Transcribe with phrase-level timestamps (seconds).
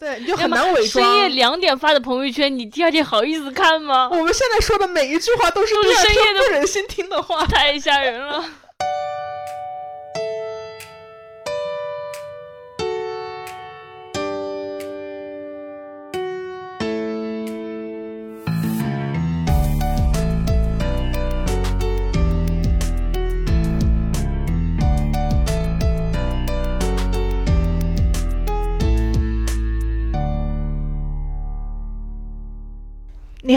[0.00, 1.04] 对，你就很难伪装。
[1.04, 4.08] 深夜两点发的朋友圈，你第二天好意思看吗？
[4.10, 8.42] 我们现在说的每一句话都是深夜的不忍心听的话，太吓人了。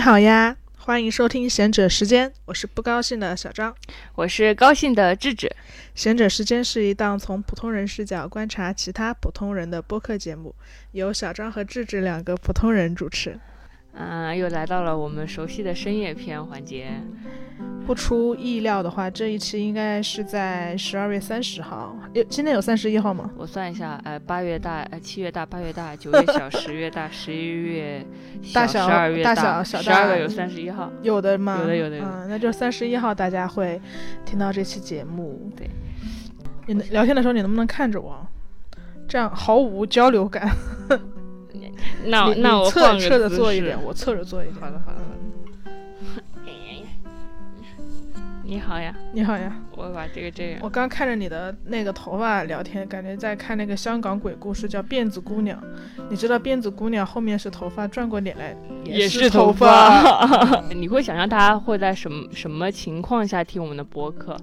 [0.03, 3.73] 好呀，欢迎收听贤者时间，我是不高兴的小张，
[4.15, 5.49] 我是高兴的智智。
[5.95, 10.53] 贤者时间是一档从普通人视角观察其他普通人的播客节目，
[10.91, 13.39] 由小张和智智两个普通人主持。
[13.95, 16.87] 嗯，又来到了我们熟悉的深夜片环节。
[17.85, 21.93] 不出意料的话，这一期应该是在十二月三十号。
[22.13, 23.29] 有今天有三十一号吗？
[23.35, 28.05] 我算一下，呃，八月大，呃，七月大，八月大，九月小，十月大，十一月
[28.53, 30.89] 大小，十二月大小，小十二个有三十一号。
[31.01, 31.59] 有的吗？
[31.59, 31.99] 有的，有的。
[31.99, 33.79] 嗯，那就三十一号大家会
[34.25, 35.51] 听到这期节目。
[35.57, 35.69] 对。
[36.65, 38.25] 你聊天的时候，你能不能看着我？
[39.09, 40.49] 这样毫无交流感。
[42.05, 44.55] 那那我侧侧着坐一点，我侧着坐一点。
[44.59, 46.23] 好的，好的，好的。
[48.45, 50.59] 你好呀，你好呀，我把这个这样。
[50.61, 55.57] 我刚看着你的那个头发聊天，感觉在看那个香港鬼故事，叫辫子姑娘。
[56.09, 60.61] 你知道辫子姑娘后面是头发，转过脸来也是头发。
[60.75, 64.37] 你会想象大家会在什么什么情况下听我们的播客？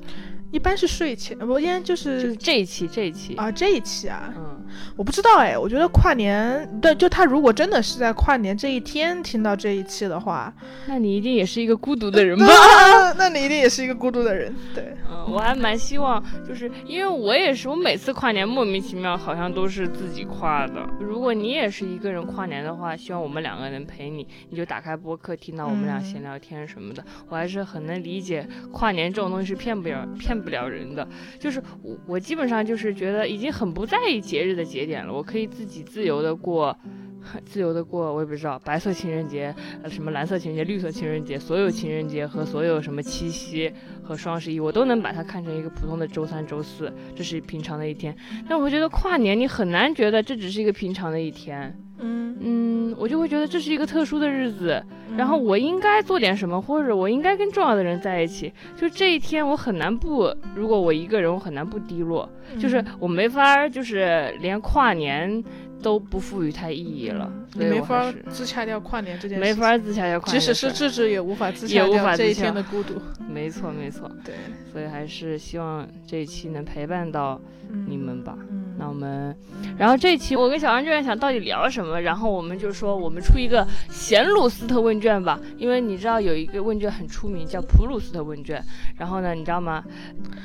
[0.51, 4.61] 一般是睡前，不，应该就是这一期，这一期啊，这一期啊，嗯，
[4.97, 10.53] 我不知道哎，我觉得跨年，对，就他如果真的是在跨年这一天听到这一期的话，
[10.89, 12.47] 那你一定也是一个孤独 的人吧？
[13.17, 20.85] 那你一定也是一个孤独的人，对，嗯，我还蛮希望，就是因为我也是，我每次跨年莫名其妙好像都是自己跨的。
[20.99, 30.40] 如果你也是一个人跨年的话，希望我们两个人陪你，你就打开播客听到我们俩闲聊天什么的，我还是很能理解跨年这种东西是骗不了骗。
[30.41, 31.07] 不了人的，
[31.39, 36.77] 就是我，我基本上就是觉得已经很不在意节日的节点了，我可以自己自由的过，
[37.45, 43.71] 自由的过，我也不知道白色情人节，呃，什么蓝色情人节、绿色情人节，所有情人节和所有什么七夕
[44.03, 48.17] 和双十一，我都能把它看成一个普通的周三、周四，这是平常的一天。
[48.49, 51.77] 但我觉得跨年，你很难觉得这只是一个平常的一天。
[52.03, 54.83] 嗯嗯，我就会觉得这是一个特殊的日子，
[55.17, 58.53] 然后我应该做点什么，或者我应该跟重要的人在一起。
[58.77, 62.29] 就这一天，我很难不，如果我一个人，我很难不低落。
[62.59, 65.43] 就是我没法，就是连跨年
[65.83, 67.31] 都不赋予它意义了。
[67.55, 72.95] 你没法自洽掉跨年这件事，没法自洽掉跨年，即使是智智也无法自洽掉这一天的孤独。
[73.29, 74.35] 没错没错，对，
[74.73, 77.41] 所以还是希望这一期能陪伴到
[77.87, 78.37] 你们吧。
[78.79, 79.37] 那我们，
[79.77, 88.65] 然后这一期我跟小张就在想到底聊什么，然后我们就说我们出一个贤鲁斯特问卷吧，因为你知道有一个问卷很出名叫普鲁斯特问卷，
[88.97, 89.85] 然后呢，你知道吗？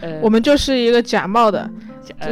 [0.02, 1.70] 呃，我们就是一个假冒的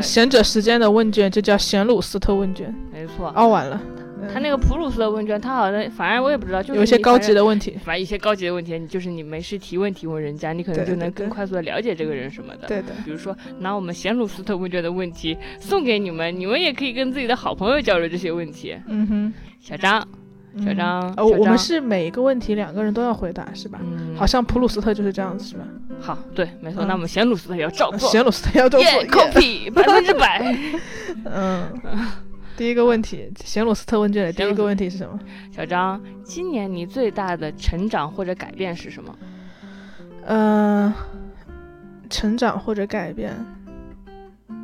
[0.01, 3.81] 贤者时间的问卷，就叫贤鲁斯特问卷，没错，哦完了。
[4.34, 12.67] 他那个普鲁斯的问卷，他好像反正我也不知道，就是有些高级的问题，反正一些高级的问题，你就是你没事提问提问人家，你可能就能更快速的了解这个人什么的。
[12.67, 12.94] 对的。
[13.03, 18.78] 比如说拿我们贤鲁斯特问卷的问题送给你们，你们也可以跟自己的好朋友交流这些问题。
[18.88, 19.34] 嗯哼。
[19.59, 20.05] 小张，
[20.64, 23.80] 小张，呃，我们是每一个问题两个人都要回答，是吧？
[23.81, 24.16] 嗯。
[24.16, 25.64] 好像普鲁斯特就是这样子，是吧？
[26.00, 26.86] 好，对，没错。
[26.86, 28.09] 那我们贤鲁斯特也要照做。
[28.09, 28.88] 贤鲁斯特要照做。
[29.06, 30.56] copy 百分之百。
[31.25, 31.72] 嗯。
[32.56, 35.19] 第一个问题，贤鲁斯特问卷的第一个问题是什么？
[35.52, 39.16] 小张，今年你最大的成长或者改变是什么？
[40.28, 40.94] 嗯，
[42.12, 43.34] 成长或者改变，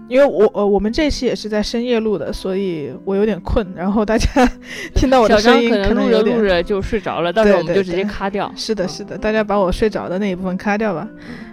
[0.09, 3.65] 因为我呃我们这期也是在深夜录的，所以我有点困。
[3.75, 4.27] 然后大家
[4.95, 8.51] 听到我的声音，可能录着录着就睡着了，到时候我们就直接咔掉。
[8.55, 11.07] 是的，是的，大家把我睡着的那一部分咔掉吧。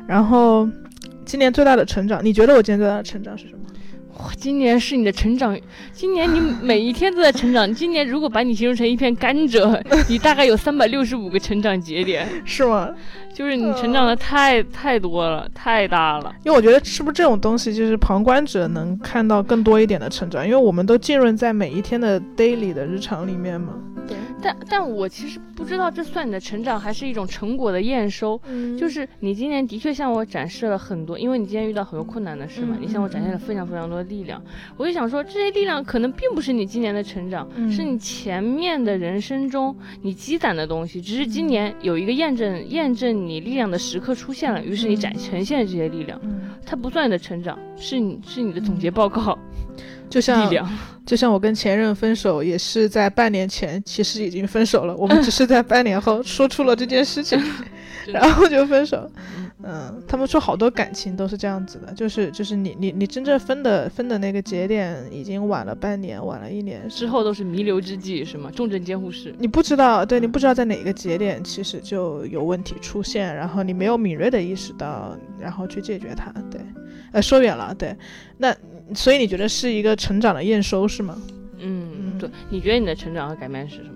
[0.08, 0.66] 然后，
[1.24, 3.65] 今年最大的成长，你觉得我今年最大的成长是什么？
[4.18, 5.58] 哇，今年是你的成长，
[5.92, 7.72] 今年你每一天都在成长。
[7.74, 12.90] 今年如果把你形容成一片甘蔗，你大概有三百六十五个成长节点， 是吗？
[13.34, 16.34] 就是你成长的太太多了，太大了。
[16.44, 23.74] 因为我觉得是不是这种东西，就是旁观者能看到更多一点的成长，因为我们都浸润在每一天的 daily 的日常里面嘛。
[24.08, 24.16] 对。
[24.42, 28.40] 但但我其实不知道这算你的成长，还是一种成果的验收。
[28.48, 28.78] 嗯。
[28.78, 34.42] 就是你今年的确向我展示了很多，因为你今天遇到很多困难的事嘛，你向我展现了非常非常多的力量。
[34.76, 43.16] 我就想说，这些力量可能并不是你今年的成长，是你前面的人生中你积攒的东西，只是今年有一个验证验证。
[43.26, 46.20] 你力量的时刻出现了，于是你展呈现这些力量，
[46.64, 49.38] 它不算你的成长，是你是你的总结报告，
[50.08, 50.68] 就像力量。
[51.04, 54.96] 就像我跟前任分手，也是在半年前，其实已经分手了。
[54.96, 57.40] 我们只是在半年后说出了这件事情，
[58.06, 59.08] 然后就分手。
[59.66, 68.50] 嗯，他们说好多感情都是这样子的，就是就是你你你真正分的分的那个节点已经晚了半年，晚了一年，之后都是弥留之际，是吗？
[68.54, 76.32] 重症监护室，你不知道，对你不知道在哪个节点其实就有问题出现，然后你没有敏锐的意识到，然后去解决它。
[76.50, 76.60] 对，
[77.12, 77.96] 呃，说远了，对，
[78.38, 78.54] 那。
[78.94, 81.20] 所以你觉得是一个成长的验收是吗？
[81.58, 82.30] 嗯，对。
[82.48, 83.95] 你觉得你的成长和改变是什么？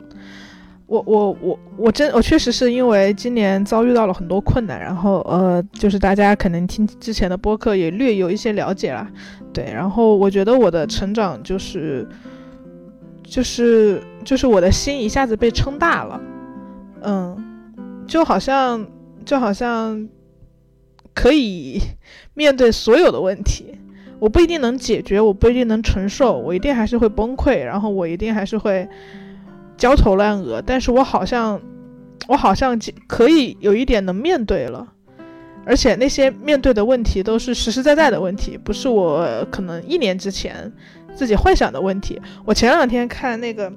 [0.91, 9.09] 我我我我真我确实是因为今年遭遇到了很多困难，然后呃，就是大家可能听之前的播客也略有一些了解了，
[9.53, 9.65] 对。
[9.73, 12.05] 然后我觉得我的成长就是
[13.23, 16.21] 就是就是我的心一下子被撑大了，
[17.03, 17.37] 嗯，
[18.09, 18.85] 就好像
[19.25, 20.09] 就好像
[21.15, 21.81] 可以
[22.35, 23.79] 面对所有的问题。
[24.19, 28.89] 我不一定能解决，我不一定能承受，我一定还是会崩溃，然后我一定还是会
[29.81, 30.63] 焦头烂额。
[30.65, 31.61] 但是我好像，
[32.29, 32.79] 我好像
[33.09, 34.87] 可以有一点能面对了，
[35.67, 40.73] 而且那些面对的问题都是实实在在的问题，不是我可能一年之前
[41.17, 42.21] 自己幻想的问题。
[42.45, 43.73] 我前两天看那个。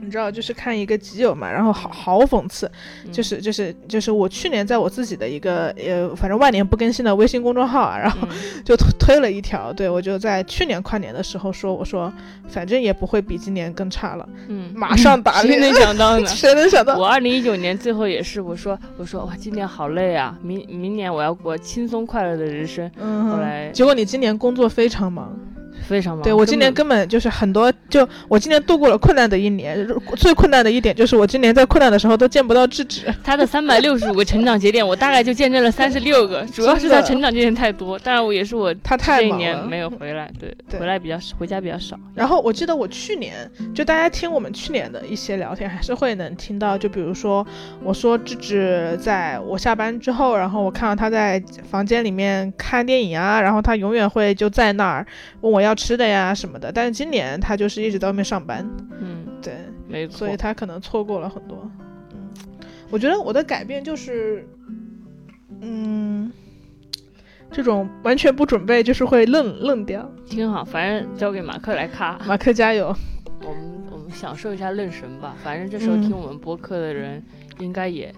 [0.00, 2.70] 你知道，就是看一个基友嘛，然后好好讽刺，
[3.12, 8.26] 就是就是就是我去年在我自己的一个呃，反正万年不更新的微信公众号啊，然后
[8.64, 12.12] 就推了一条，对我就在去年跨年的时候说，我说
[12.48, 16.26] 反正也不会比今年更差了，嗯，马上打 脸，谁能想到呢？
[16.28, 16.96] 谁能想到？
[16.96, 25.36] 我二零一九年最后也是，我说我说哇，今年好累啊，明明年我要过轻松快乐的人生，嗯后来结果你今年工作非常忙。
[25.88, 26.22] 非常忙。
[26.22, 29.88] 对我今年根本就是很多，就我今年度过了困难的一年。
[30.16, 33.02] 最困难的一点就是我今年在困难的时候都见不到智智。
[33.24, 37.98] 他的三百六十五个成长节点，我大概就见证了三十六个，主要是他成长节点太多。
[37.98, 41.98] 当然我也是我他太这一年没有回来，对，回来比较回家比较少。
[42.14, 47.46] 然后我记得我去年就大家听我们去年的一些聊天，还是会能听到，就比如说
[47.82, 55.06] 我说智智在我下班之后，然后我看到他在房间里面看电影啊，然后他永远会就在那儿
[55.40, 55.77] 问我要。
[55.78, 58.68] 要吃的呀什么的，但是今年他就是一直在外面上班，
[59.00, 59.54] 嗯，对，
[59.86, 61.70] 没错，所以他可能错过了很多。
[62.12, 62.28] 嗯，
[62.90, 64.44] 我觉得我的改变就是，
[65.60, 66.32] 嗯，
[67.52, 72.92] 这种完全不准备就是会愣愣掉，挺好，反正交给马克来卡，马克加油，
[73.42, 77.22] 我们我们享受一下愣神吧，反正这时候听我们播客的人
[77.60, 78.12] 应该也。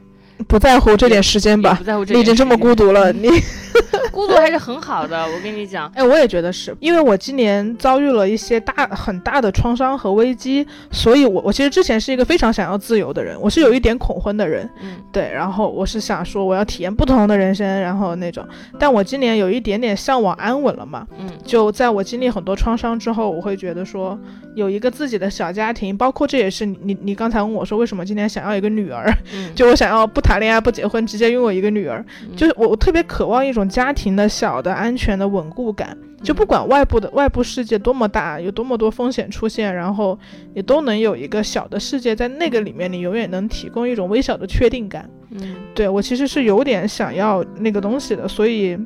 [0.49, 3.29] 不在乎这点时间吧，不在乎这你已经这么孤独了， 你。
[4.13, 5.25] 孤独还是很好的。
[5.25, 18.47] 我跟你讲，哎，我也觉得是因为我今年遭遇了一些大很大的创伤和危机，所以我我其实之前是一个非常想要自由的人，我是有一点恐婚的人，嗯，对，然后我是想说我要体验不同的人生，然后那种，
[18.79, 24.19] 但我今年有一点点向往安稳了嘛，嗯，就在我经历很多创伤之后，我会觉得说
[24.55, 29.11] 有一个自己的小家庭，包括这也是你你刚才问我说为什么今年想要一个女儿，
[29.55, 32.05] 就我想要不谈恋爱不结婚，直接拥有一个女儿，
[32.37, 40.19] 就是我我特别渴望一种家庭的小的安全的稳固感，就不管外部的外部世界多么大，有多么多风险出现，然后
[40.55, 45.09] 你都能有一个小的世界在那个里面，你永远能提供一种微小的确定感。
[45.31, 48.79] 嗯，对我其实是有点想要那个东西的，所以，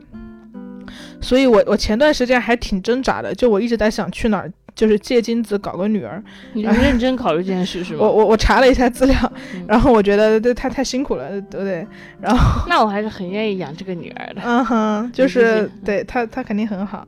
[1.20, 4.52] 所以我我前段时间还挺挣扎的，就我一直在想去哪儿。
[4.75, 6.23] 就是借精子搞个女儿，
[6.53, 8.00] 你认真考虑这件事是吗？
[8.03, 9.33] 我我我查了一下资料，
[9.69, 11.87] 然后我觉得这太太辛苦了，对不对？
[12.21, 14.43] 然后那我还是很愿意养这个女儿的。
[14.45, 17.07] 嗯哼，就是对她她肯定很好，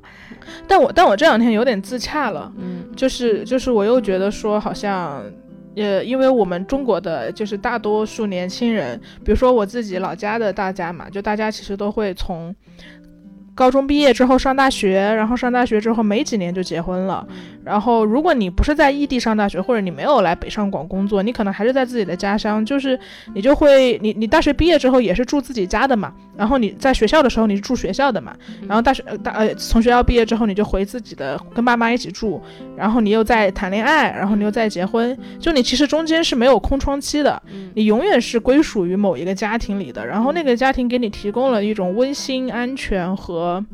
[0.69, 5.23] 但我但我这两天有点自洽了，嗯，就是就是我又觉得说好像，
[5.75, 12.55] 呃，因为我们中国的就是大多数年轻人，比如说我自己老家的大家嘛，就大家其实都会从。
[13.57, 17.27] 高中毕业之后上大学，然后上大学之后没几年就结婚了。
[17.65, 22.97] 然后如果你不是在异地上大学，或者你没有来北上广工作，你可能还是在自己的家乡，就是
[23.35, 26.13] 你就会你你大学毕业之后也是住自己家的嘛。
[26.37, 28.37] 然后你在学校的时候你是住学校的嘛。
[28.69, 32.41] 然后大学大呃从学校毕业之后你就回自己的跟爸妈一起住。
[32.77, 37.43] 然后你又在谈恋爱，然后你又在结婚，就你其实中间是没有空窗期的。
[37.75, 40.07] 你永远是归属于某一个家庭里的。
[40.07, 43.65] 然后那个家庭给你提供了一种温馨、安全和。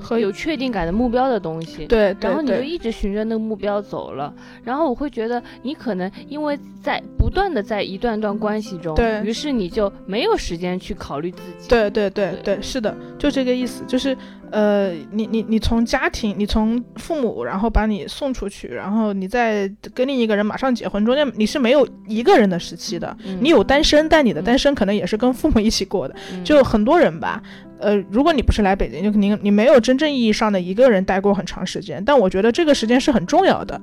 [0.00, 4.32] 和和有确定感的目标的东西，对，然后你就一直循着那个目标走了，
[4.64, 14.16] 然后我会觉得你可能因为在不断的在一段段关系中，对于是你就没有时间去考虑自己，对对对对，是的，就这个意思，就是
[14.50, 23.14] 呃，你你你从家庭，你从父母，然后把你送出去，然后你再跟另一个人马上结婚，中间你是没有一个人的时期的。
[23.40, 26.14] 你有单身，但你的单身可能也是跟父母一起过的。
[26.44, 27.42] 就很多人吧，
[27.78, 32.02] 呃，如果你不是来北京，就肯定你没有真正意义上的一个人待过很长时间。
[32.04, 33.80] 但我觉得这个时间是很重要的，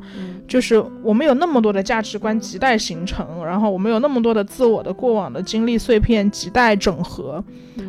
[0.48, 7.44] 就是我们有那么多的价值观亟待形成，然后我们有那么多的自我的过往的经历碎片亟待整合，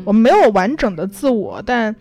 [0.04, 1.94] 我们没有完整的自我，但。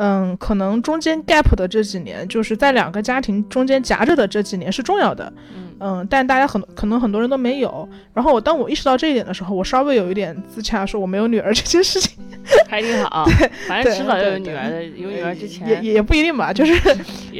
[0.00, 5.32] 嗯，可能中间 gap 的这几年，就是在两个家庭中间夹着的这几年是重要的。
[5.56, 5.67] 嗯，
[6.10, 7.88] 但大家很可能很多人都没有。
[8.12, 12.18] 然后我当我意识到这一点的时候，我稍微有一点自洽，说我没有女儿这件事情
[12.68, 13.24] 还挺好。
[13.26, 16.74] 对，反正迟早要有女儿的，有女儿之前也也不一定吧，就是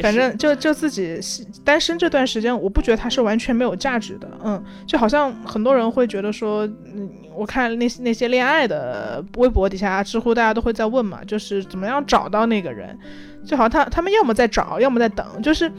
[0.03, 1.19] 反正就就自己
[1.65, 4.31] 单身这段时间，我不觉得它是完全没有价值的。
[4.45, 6.65] 嗯，就好像很多人会觉得说，
[6.95, 12.97] 嗯，我看那些那些恋爱的微博底下、知乎，大家都会在问嘛，就是怎么样找到那个人，
[13.45, 15.73] 就好像他他们要么在找，要么在等，就是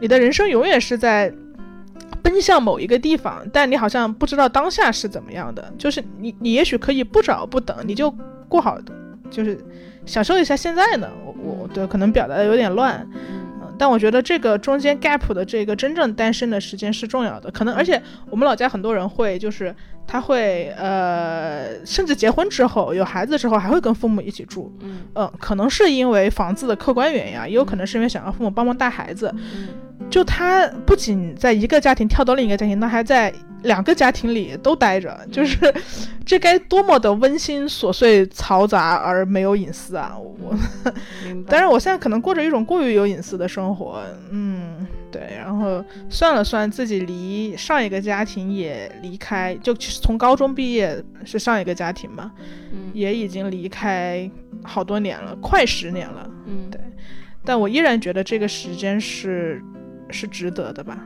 [0.00, 1.32] 你的人生永远是在。
[2.22, 5.72] 奔向某一个地方，但你好像不知道当下是怎么样的。
[5.78, 8.14] 就是你，你也许可以不找不等，你就
[8.48, 8.78] 过好，
[9.30, 9.58] 就是
[10.04, 11.08] 享受一下现在呢。
[11.24, 17.50] 我我对可能表达的有点乱，嗯，但我觉得这个中间 gap 的这个真正单身的时间是重要的。
[17.50, 19.74] 可能而且我们老家很多人会就是
[20.06, 29.32] 他会呃，甚至结婚之后有孩子之后还会跟父母一起住，嗯嗯，可能是因为房子的客观原因啊，也有可能是因为想要父母帮忙带孩子。
[30.10, 35.72] 就他不仅在一个家庭跳到另一个家庭，那还在两个家庭里都待着，就是
[36.26, 40.16] 这该多么的温馨、琐碎、嘈杂而没有隐私啊！
[40.18, 40.54] 我，
[41.46, 45.22] 但是我现在可能过着一种过于有隐私的生活，嗯，对。
[45.38, 52.32] 然后算了算，自己离上一个家庭也离开，就从高中毕业是上一个家庭嘛，
[52.92, 54.28] 也已经离开
[54.64, 56.80] 好多年了，快十年了，嗯，对。
[57.44, 59.62] 但我依然觉得这个时间是。
[60.12, 60.98] 是值得的吧？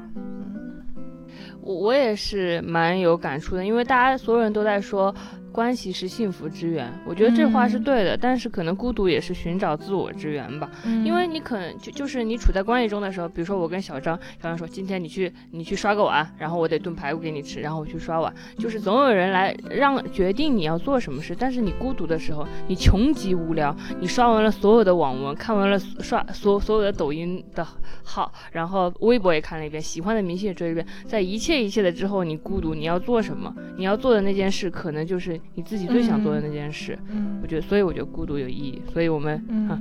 [1.61, 5.15] 我我也是蛮有感触的，因为大家所有人都在说。
[5.55, 10.69] 关系是幸福之源，我觉得这话是对的，但是可能孤独也是寻找自我之源吧。
[11.05, 21.37] 因为你可能就就是你处在关系中的时候，比如说我跟小张，小张说今天你去你去刷个碗，然后我得炖排骨给你吃，然后我去刷碗，就是总有人来让决定你要做什么事。
[21.39, 27.65] 但是你孤独的时候，你穷极无聊，你刷完了所有的网文，看完了刷所所有的抖音的
[28.03, 33.55] 号，然后微博也看了一遍，喜欢的明星也追一遍，在一切一切的之后，你孤独，你要做什么？
[33.77, 35.41] 你要做的那件事，可能就是。
[35.55, 39.37] 你自己最想做的那件事，嗯，我觉得，所以我觉得孤独有意义，所以我们
[39.71, 39.81] 啊，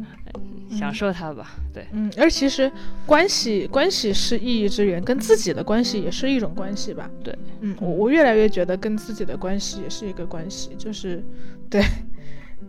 [0.70, 2.72] 享受它吧，对，嗯，而其实
[3.08, 11.24] 关系，关系是意义之源，跟自己的关系也是一种关系吧，对，嗯，我我越来越觉得跟自己的关系也是一个关系，就是，
[11.72, 11.82] 对，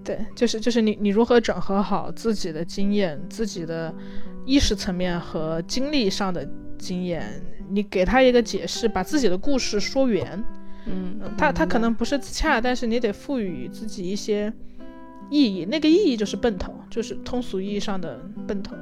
[0.03, 3.95] 对，就是就是你你如何整合好自己的经验，自己的
[4.47, 6.49] 意识层面和经历上的
[6.79, 7.23] 经验，
[7.69, 10.43] 你给他一个解释，把自己的故事说圆。
[10.87, 14.53] 嗯，他他可能不是自洽，但是你得赋予自己一些
[15.31, 18.77] 意义，那个意义就是奔头，就是通俗意义上的奔头，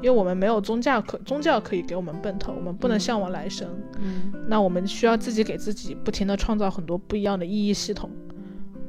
[0.00, 3.68] 因为我们没有宗教可宗教可以给我们奔头，我们不能向往来生，
[4.00, 8.10] 嗯，那我们需要自己给自己不停的创造很多不一样的意义系统，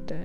[0.08, 0.18] 对，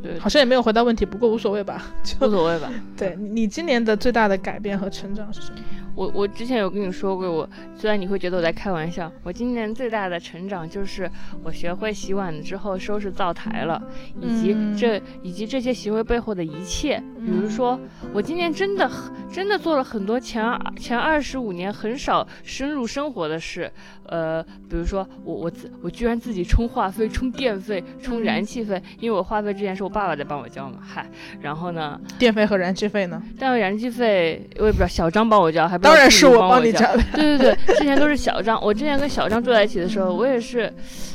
[0.00, 5.58] 对，好像也没有回答问题，不过无所谓吧，就无所谓吧， 对你今年的最大的改变和成长是什么？
[5.94, 11.10] 我我之前有跟你说过，我虽然你会觉得我在开玩笑，我今年最大的成长就是
[11.42, 13.82] 我学会洗碗之后收拾灶台了，
[14.20, 17.02] 以及这以及这些行为背后的一切。
[17.20, 17.78] 比如说，
[18.14, 18.90] 我今年真的
[19.30, 20.42] 真的做了很多前
[20.76, 23.70] 前二十五年很少深入生活的事，
[24.06, 31.06] 呃，比如说我我自我居然自己充话费、充电费、充燃气费，因为我话费之前是我爸爸在帮我交嘛，嗨，
[31.42, 33.22] 然后呢，电费和燃气费呢？
[33.38, 37.02] 电费、燃气费我也不知道，小张帮我交，还当然是我帮你加的。
[37.14, 40.72] 对对对，之前都是小张，我之前跟小张住在一起的时候，我也是，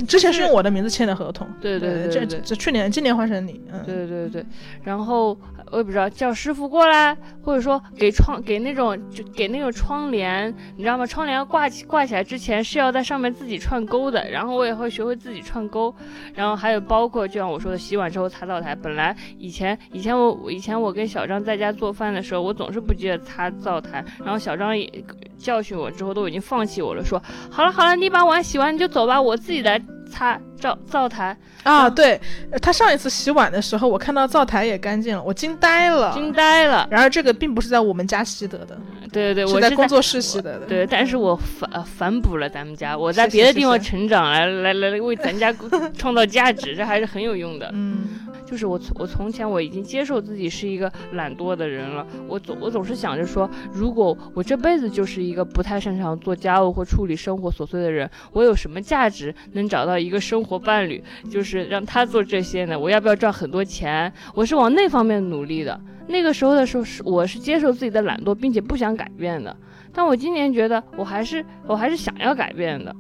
[0.08, 1.48] 之前是用我的名字签的合同。
[1.62, 4.46] 对对对，这这去年今年换成你，嗯，对对对对，
[4.84, 5.38] 然后。
[5.72, 11.06] 我也不知道叫师傅过来，或者说给窗给那种就给那种窗帘，你知道吗？
[11.06, 15.94] 窗帘挂起挂起来之前是要在上面自己串钩的，然后我也会学会自己串钩。
[16.34, 18.76] 然后还有包括就像我说的，洗碗之后擦灶台。
[18.76, 24.04] 本来以前以前我以前我跟小张在家做饭的时候，我总是不记得擦灶台。
[24.20, 24.90] 然后小张也
[25.38, 29.82] 教训我之后都已经放弃我了，说好了好了，你把碗洗完你就走吧，我自己来。
[30.08, 32.20] 擦灶灶台啊，对
[32.62, 36.88] 他上一次洗碗的时候，我看到灶台也干净了，我惊呆了，惊呆了。
[36.90, 38.78] 然而这个并不是在我们家习得的，
[39.12, 40.66] 对对对，我在工作室习得的。
[40.66, 45.54] 对，但是我反反哺了咱们家，我在别的地方成长，来来来来为咱家
[45.98, 47.70] 创造价值，这还是很有用的。
[47.74, 48.08] 嗯，
[48.46, 62.78] 就是我从我从前我已经接受自己是一个懒惰的人了，我总我总是想着说，如果我这辈子就是一个不太擅长做家务或处理生活琐碎的人，我有什么价值能找到一个生或伴侣，就是让他做这些呢？
[62.78, 64.12] 我要不要赚很多钱？
[64.34, 65.80] 我是往那方面努力的。
[66.08, 69.56] 那个时候的时候是我是接受自己的懒惰，并且不想改变的。
[69.92, 72.96] 但我今年觉得我还是我还是想要改变的。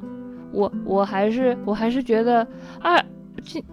[0.52, 2.48] 我我还是我还是觉得
[2.80, 2.96] 啊，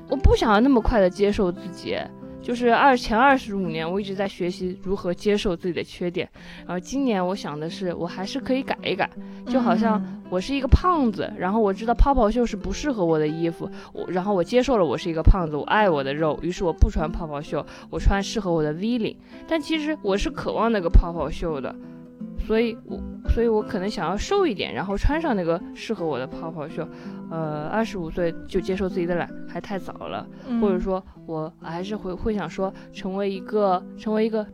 [0.09, 1.97] 我不想要那么快的接受自己。
[2.43, 6.29] 就是二前二十五年，我一直在学习如何接受自己的缺点。
[6.67, 9.09] 然后今年我想的是，我还是可以改一改。
[9.47, 19.17] 就好像我是一个胖子，然后我知道泡泡袖是不适合我的衣服，我然后我接受了我是一个胖子，我爱我的肉，于是我不穿泡泡袖，我穿适合我的 V 领。
[19.47, 21.75] 但其实我是渴望那个泡泡袖的。
[22.47, 26.87] 所以，我所以，我可能想要瘦一点，然后穿上那个适合我的泡泡袖。
[27.31, 30.27] 呃，二十五岁就接受自己的懒还太早了，
[30.61, 34.47] 或者说，我还是会会想说，成为一个成为一个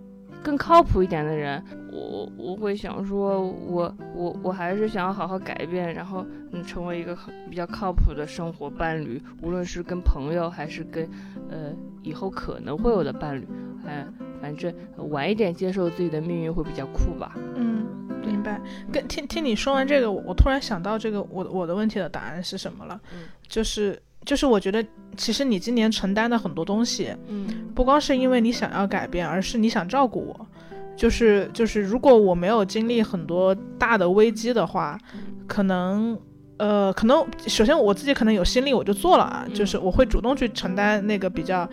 [0.45, 1.61] 更靠谱一点的人。
[1.91, 7.19] 我我会想说，我我我还是想要好好改变，然后嗯，成为一个
[7.51, 11.05] 比较靠谱的生活伴侣，无论是跟朋友还是跟
[11.51, 11.73] 呃
[12.05, 13.49] 以后可能会有的伴侣，
[13.85, 14.07] 哎。
[14.41, 14.73] 反正
[15.11, 17.33] 晚一点接受自己的命运会比较酷吧。
[17.57, 17.87] 嗯，
[18.25, 18.61] 明白。
[18.93, 23.01] 跟听听你说完这个，我我突然想到这个我我的问题的答案是什么了。
[23.13, 24.85] 嗯，就是就是我觉得
[25.17, 30.47] 其实你今年承担的很多东西，嗯，不光是因为你想要改变，而是你想照顾我。
[30.97, 34.99] 就是就是如果我没有经历很多大的危机的话，
[35.47, 36.19] 可能。
[36.61, 41.65] 呃，可能首先我自己可能有心力，我就做了啊，就是我会主动去承担那个比较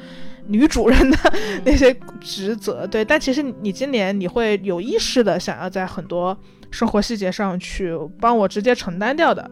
[0.47, 1.17] 女主人的
[1.63, 3.03] 那些职责，对。
[3.03, 6.37] 但其实你今年你会有意识的想要在很多
[6.71, 9.49] 生活细节上去帮我直接承担掉的。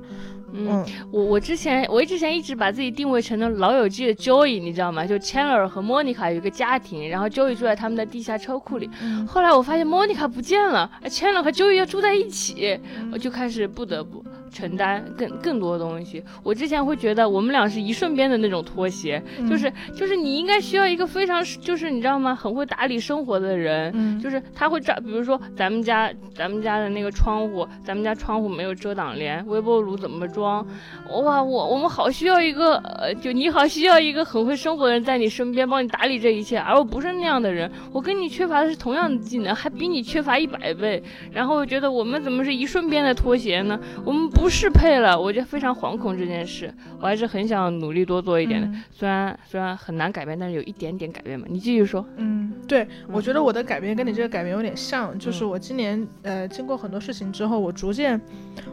[0.55, 5.03] 嗯，我我之前我之前一直把自己定位成了老友记的 Joey，你知道吗？
[5.03, 8.87] 就 Chandler 和 Monica 有一个家庭，然后 Joey 住在他们的地下车库里。
[9.27, 12.79] 后来我发现 Monica 不见了，Chandler 和 Joey 要住在一起，
[13.11, 14.23] 我就开始不得不。
[14.53, 16.23] 承担更更多东西。
[16.43, 22.35] 我之前会觉得我们俩是一瞬间的那种拖鞋，就是就是你应该需要一个非常就是你知道吗？
[22.35, 30.65] 很会打理生活的人，就是他会照，比如说咱们家咱们家的那个窗户，咱们家窗户没有遮挡帘，微波炉怎么装？
[31.09, 41.01] 哇，我我们好需要一个，呃，就你好需要一个很会生活的人在你身边帮你打理这一切，而我不是那样的人，我跟你缺乏的是同样的技能，还比你缺乏一百倍。
[41.31, 43.79] 然后我觉得我们怎么是一瞬间的拖鞋呢？
[44.05, 44.42] 我们不。
[44.43, 48.77] 不适配了，我就非常惶恐这件事，我还是很想努力多做一点的。
[48.91, 51.45] 虽然虽然很难改变，但是有一点点改变嘛。
[51.49, 52.05] 你继续说。
[52.17, 58.19] 嗯，对，我觉得我的改变跟你这个改变有点像，就是我今年呃经过很多事情之后，我逐渐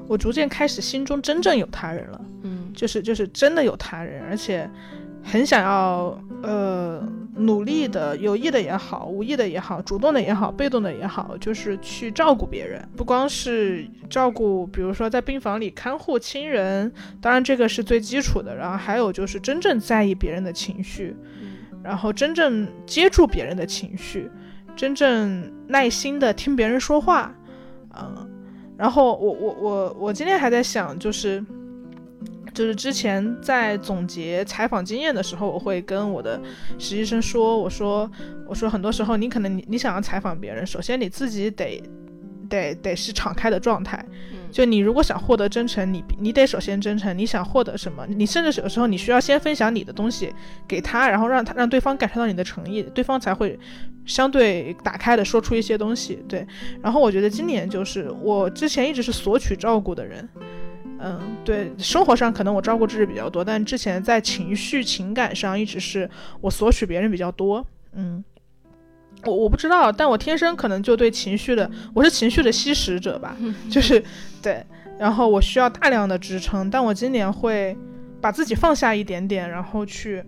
[0.08, 2.20] 我逐渐开始心中真正有他人了。
[2.42, 4.68] 嗯，就是就是真的有他人，而且。
[5.22, 7.06] 很想要，呃，
[7.36, 21.14] 努力的，有意的也好，无意的也好，主动的也好，被动的也好，就是去照顾别人，不光是照顾，比如说在病房里看护亲人，当然这个是最基础的，然后还有就是真正在意别人的情绪，
[21.82, 24.30] 然后真正接住别人的情绪，
[24.74, 27.32] 真正耐心的听别人说话，
[27.94, 28.28] 嗯，
[28.76, 31.44] 然后我我我我今天还在想，就是。
[32.52, 36.40] 就是之前在总结采访经验的时候，我会跟我的
[36.78, 38.10] 实习生说，我说，
[38.46, 41.82] 我说很多时候你可能你你想要采访别人，首先你自己得
[42.48, 44.04] 得得是敞开的状态。
[44.50, 47.16] 就你如果想获得真诚，你你得首先真诚。
[47.16, 48.04] 你想获得什么？
[48.08, 50.34] 你甚至有时候你需要先分享你的东西
[50.66, 53.56] 给他，然后让他让对方感受到你的诚意，对方才会
[54.04, 56.18] 相对打开的说出一些东西。
[56.28, 56.44] 对。
[56.82, 60.28] 然后我觉得今年就是我之前一直是索取照顾的人。
[61.02, 66.08] 嗯，对，生活上可能我照顾自己比较多，但之前在情绪情感上一直是
[66.40, 67.64] 我索取别人比较多。
[67.94, 68.22] 嗯，
[69.24, 73.34] 我我不知道，但我天生可能就对情绪的，我是情绪的吸食者吧，
[73.70, 74.02] 就是
[74.42, 74.64] 对，
[74.98, 77.74] 然后我需要大量的支撑，但我今年会
[78.20, 80.22] 把自己放下一点点，然后去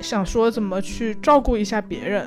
[0.00, 2.26] 想说怎么去照顾一下别人。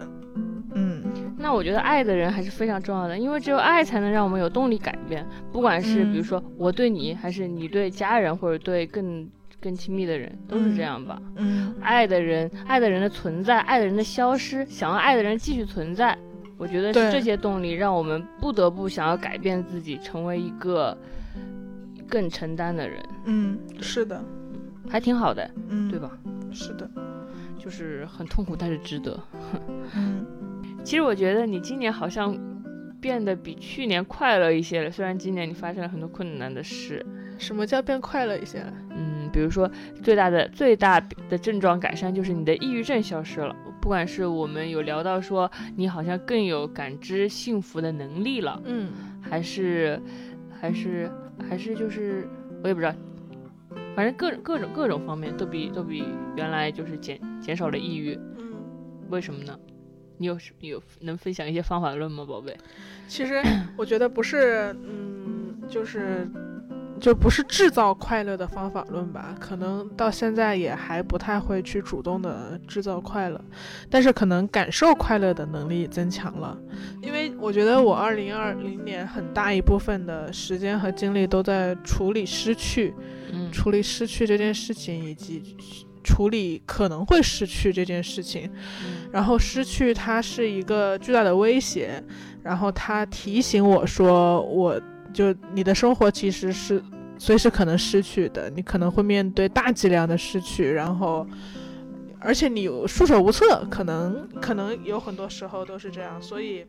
[0.73, 1.03] 嗯。
[1.39, 5.25] 那我觉得爱的人还是非常重要的，因为只有爱才能让我们有动力改变。
[5.51, 9.29] 不管是比如说我对你，还是你对家人，或者对更
[9.61, 11.21] 更亲密的人，都是这样吧。
[11.35, 16.17] 嗯，爱的人，爱的人的存在，爱的人的消失，想要爱的人继续存在，
[16.57, 20.97] 我觉得是这些动力让我们不得不想要改变自己，成为一个
[22.07, 22.99] 更承担的人。
[23.25, 24.19] 嗯，是的，
[24.89, 26.11] 还挺好的，嗯，对吧？
[26.51, 26.89] 是的，
[27.59, 29.19] 就是很痛苦，但是值得。
[29.95, 30.25] 嗯。
[30.87, 32.33] 其实我觉得你今年好像
[33.01, 37.05] 变得比去年快乐一些了，虽然今年你发生了很多困难的事。
[37.37, 38.73] 什么叫变快乐一些了？
[38.91, 39.69] 嗯，比如说
[40.01, 40.97] 最大的最大
[41.27, 43.53] 的症状改善就是你的抑郁症消失了。
[43.81, 50.01] 不管是我们有聊到说你好像更有感知幸福的能力了，嗯，还是
[50.57, 51.11] 还是
[51.49, 52.25] 还是就是
[52.63, 52.95] 我也不知道，
[53.93, 56.05] 反正各种各种各种方面都比都比
[56.37, 58.17] 原来就是减减少了抑郁。
[58.37, 58.53] 嗯，
[59.09, 59.53] 为什么呢？
[60.17, 62.55] 你有有能分享一些方法论吗，宝贝？
[63.07, 63.41] 其实
[63.77, 66.29] 我觉得不是，嗯，就是
[66.99, 69.35] 就不是制造快乐的方法论吧。
[69.39, 73.39] 可能到现在也还不太会去主动的制造快乐，
[73.89, 76.57] 但是可能感受快乐的能力增强了。
[77.01, 82.93] 因为我觉得我二零二零年很大一部分的时间和精力都在处理失去，
[83.31, 85.55] 嗯处理失去这件事情以及。
[86.03, 88.49] 处理可能会失去这件事情，
[88.83, 92.03] 嗯然后失去它是一个巨大的威胁，
[92.43, 94.79] 然后他提醒我说，我
[95.13, 96.81] 就你的生活其实是
[97.17, 101.25] 随时可能失去的，你可能会面对大剂量的失去，然后
[102.19, 106.65] 而且你束手无策，可能可能有很多时候都是这样，所以。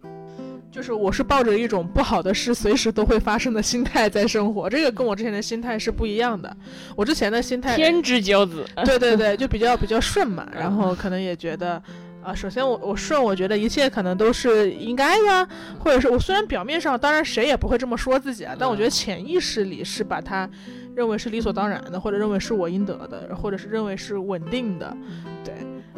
[0.70, 6.54] 就是我是抱着一种不好的事随时都会发生的心态在生活，这个跟我之前的心态是不一样的。
[6.94, 11.82] 我之前的心态天之骄子，对对对，就比较比较顺嘛，然后可能也觉得，
[12.22, 20.48] 啊、首先我我顺，我觉得一切可能都是应该的，或者是我虽然表面上，当然谁也不会这么说自己啊，但我觉得潜意识里是把它
[20.94, 24.96] 认为是理所当然的，或者认为是我应得的，或者是认为是稳定的，
[25.42, 25.54] 对。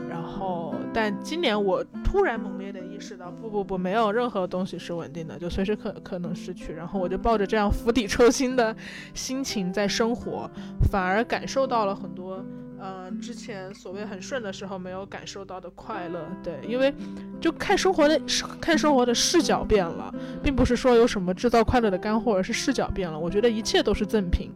[0.09, 6.72] 然后，但今年我突然猛烈的意是的，不不不，没有任何东西是稳定的，就随时可可能失去。
[6.72, 8.76] 然后我就抱着这样釜底抽薪的
[9.14, 10.48] 心情在生活，
[10.90, 12.44] 反而感受到了很多，
[12.80, 16.26] 呃，之前所谓很顺的时候没有感受到的快乐。
[16.42, 16.92] 对，因为
[17.40, 18.20] 就看生活的
[18.60, 20.12] 看生活的视角变了，
[20.42, 23.18] 并不是说有什么制造快乐的干货，而是视角变了。
[23.18, 24.50] 我觉得一切都是赠品。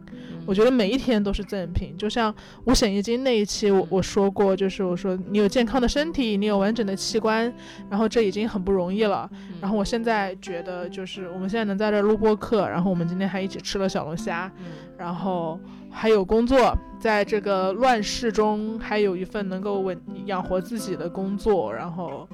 [0.47, 2.33] 我觉得每一天都是赠品，就像
[2.65, 7.51] 五险一金那一期我我说过，就是我说你有健康的身体，你有完整的器官，
[7.89, 9.27] 然后这已经很不容易了。
[9.59, 14.51] 然后我现在觉得，就是我们现在能在这儿录播课，然后我们今天还一起吃了小龙虾，
[14.99, 15.59] 然后
[15.97, 22.27] 还有工作，在这个乱世中还有一份能够稳养活自己的工作，然后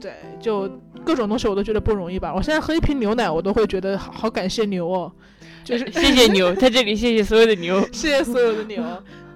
[0.00, 0.70] 对，就
[1.04, 2.32] 各种东西我都觉得不容易吧。
[2.32, 5.10] 我现在喝一瓶牛奶，我都会觉得好好感谢牛哦。
[5.64, 8.82] 就是 谢谢牛，在这里谢谢所有的牛， 谢谢所有的牛。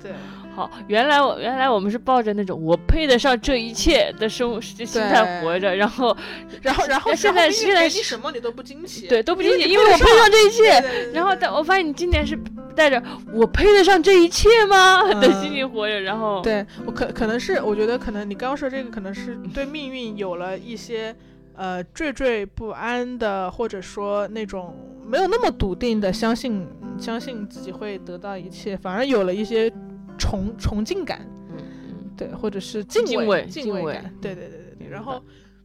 [0.01, 0.13] 对，
[0.57, 6.17] 好，原来我原来我们是抱着那种我配得上这一切的生活心态活着，然后
[6.63, 10.81] 然后然后现在现在你什么你都不惊喜，对，都不惊喜，因因为我配得上这一切。
[10.81, 12.39] 对对对然后但我发现你今年是
[12.75, 13.03] 带着
[13.35, 21.15] 我配得上这一切吗 嗯的心情活着，然后对我可可能是我觉得可能你刚刚说这个可能是对命运有了一些。
[21.59, 29.73] 呃，惴惴不安的，或者说那种没有那么笃定的相信，相信自己会得到一切，反而有了一些
[30.17, 32.11] 崇崇敬感，嗯嗯。
[32.17, 34.89] 对，或者是敬敬畏敬敬畏感，对对对对对。
[34.89, 35.23] 然后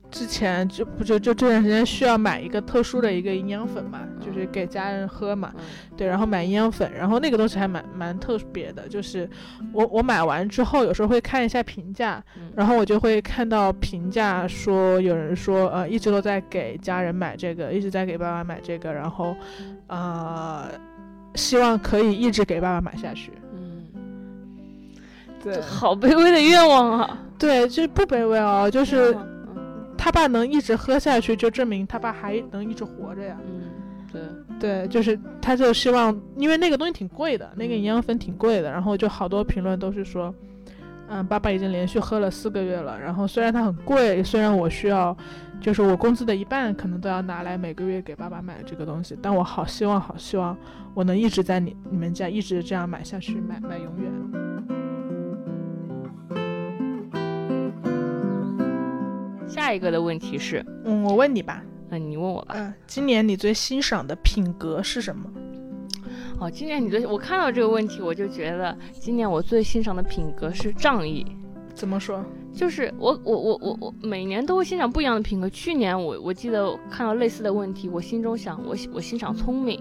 [0.09, 5.63] 之前就不就就这段时间需要买一个特殊的一个营养粉嘛，就是给家人喝嘛，嗯。
[5.95, 9.29] 对，然后买营养粉，然后那个东西还蛮蛮特别的，就是
[9.71, 12.51] 我我买完之后，有时候会看一下评价，嗯。
[12.53, 19.33] 然后我就会看到评价说有人说呃一直都在给家人买这个，一直在给爸爸买这个，然后
[19.87, 20.69] 呃
[21.35, 23.31] 希望可以一直给爸爸买下去。
[25.43, 25.61] 嗯，对。
[25.61, 29.27] 好卑微的愿望啊，对，就是不卑微哦，就是嗯。
[29.97, 33.37] 他爸能一直喝下去，就证明他爸还能一直活着呀。
[33.45, 33.61] 嗯，
[34.11, 34.21] 对，
[34.59, 40.33] 对，就是他就希望，因为那个东西挺贵的，那个营养粉挺贵的，然后就好多评论都是说，
[41.07, 45.15] 嗯，爸爸已经连续喝了四个月了，然后虽然它很贵，虽然我需要，
[45.59, 50.57] 就是我工资的一半可能都要拿来每个月给爸爸买这个东西，但我好希望，好希望
[50.95, 54.50] 我能一直在你你们家一直这样买下去，买买永远。
[59.51, 62.55] 下一个的问题是，嗯，我问你吧，嗯，你问我吧。
[62.57, 65.29] 嗯，今年你最欣赏的品格是什么？
[66.39, 71.25] 哦，今年你最我看到这个问题，我就觉得今年我最欣赏的品格是仗义。
[71.73, 72.23] 怎么说？
[72.53, 75.49] 就是我我我我我每年都会欣赏不一样的品格。
[75.49, 79.79] 去年我我记得看到类似的问题，我心中想我我欣赏聪明，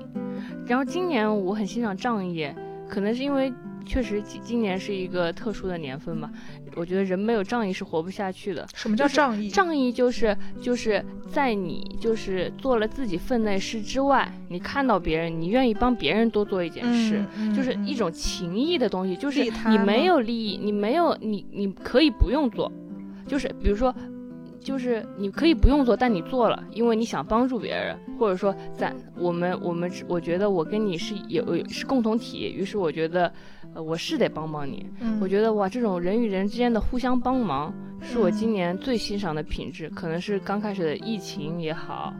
[0.66, 2.48] 然后今年我很欣赏仗义，
[2.88, 3.52] 可能是因为
[3.84, 6.30] 确实今今年是一个特殊的年份吧。
[6.74, 8.66] 我觉得人没有仗义是活不下去的。
[8.74, 9.48] 什么叫就是仗义？
[9.48, 22.70] 仗义就是就是在你就是做了自己分内事之外，你看到别人，你愿意帮别人多做一件事，嗯就是一种情谊的东西，就是你没有利益，你没有你你可以不用做，
[23.26, 23.94] 就是比如说。
[24.62, 33.32] 就是你可以不用做，但你做了，因为你想帮助别人，或者说在我们我们我觉得我跟你是有是共同体，于是我觉得
[33.74, 34.86] 呃我是得帮帮你。
[35.00, 39.88] 嗯我觉得哇，这种人与人之间的互相帮忙，是我今年最欣赏的品质。
[39.90, 42.12] 可能是刚开始的疫情也好，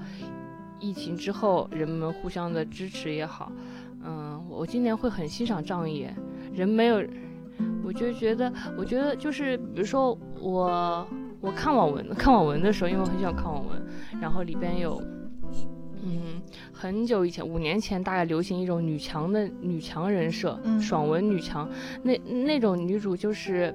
[0.79, 3.51] 疫情之后人们互相的支持也好，
[4.05, 6.07] 嗯，我今年会很欣赏仗义。
[6.55, 7.03] 人没有，
[7.85, 11.07] 我就觉得，我觉得就是，比如说我
[11.41, 13.83] 我看网文看网文的时候，因为我很喜欢看网文，
[14.21, 15.03] 然后里边有。
[16.03, 16.41] 嗯，
[16.73, 20.81] 很久以前，五年前大概流行一种女强的女强人设，嗯。
[20.81, 21.69] 爽文女强，
[22.03, 23.75] 那那种女主就是，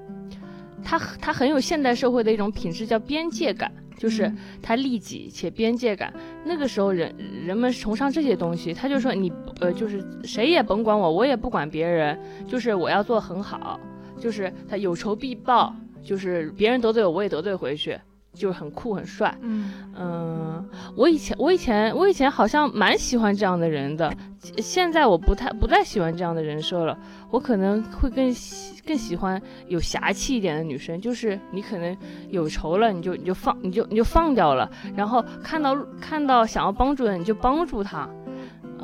[0.84, 4.38] 她她很有现代社会的一种品质，叫边界感，就是嗯。
[4.62, 6.14] 她利己且边界感。
[6.44, 7.14] 那个时候人
[7.46, 13.80] 人们崇尚这些东西，她就说你呃就是谁也甭管我，我也不管别人，就是我要做很好，
[14.18, 18.00] 就是他有仇必报，就是别人得罪我，我也得罪回去，
[18.36, 19.36] 就是很酷很帅。
[19.42, 24.14] 嗯嗯，我以前我以前我以前好像蛮喜欢这样的人的，
[24.58, 26.98] 现在我不太不再喜欢这样的人设了。
[27.32, 31.98] 我可能会更喜更喜欢有侠气一点的女生，就是你可能
[32.30, 38.08] 有仇了，你就你就放你就你就放掉了，然后看到看到想要帮助的人你就帮助他。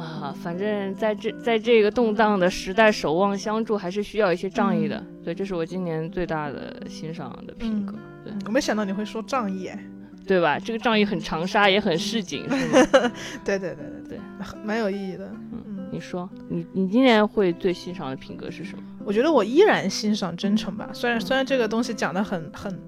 [0.01, 5.03] 啊，反正在这在这个动荡的时代，守望相助还是需要一些仗义的。
[5.23, 7.93] 对，这是我今年最大的欣赏的品格。
[8.23, 9.79] 对我没想到你会说仗义，哎
[10.27, 10.57] 对吧？
[10.59, 13.11] 这个仗义很长沙，也很市井，是吗？
[13.43, 14.19] 对对对对对，
[14.63, 15.25] 蛮有意义的。
[15.51, 18.83] 嗯嗯，你说，你你今年会最欣赏的品格是什么？
[19.03, 22.79] 我觉得我依然欣赏真诚吧，虽然嗯虽然这个东西讲的很很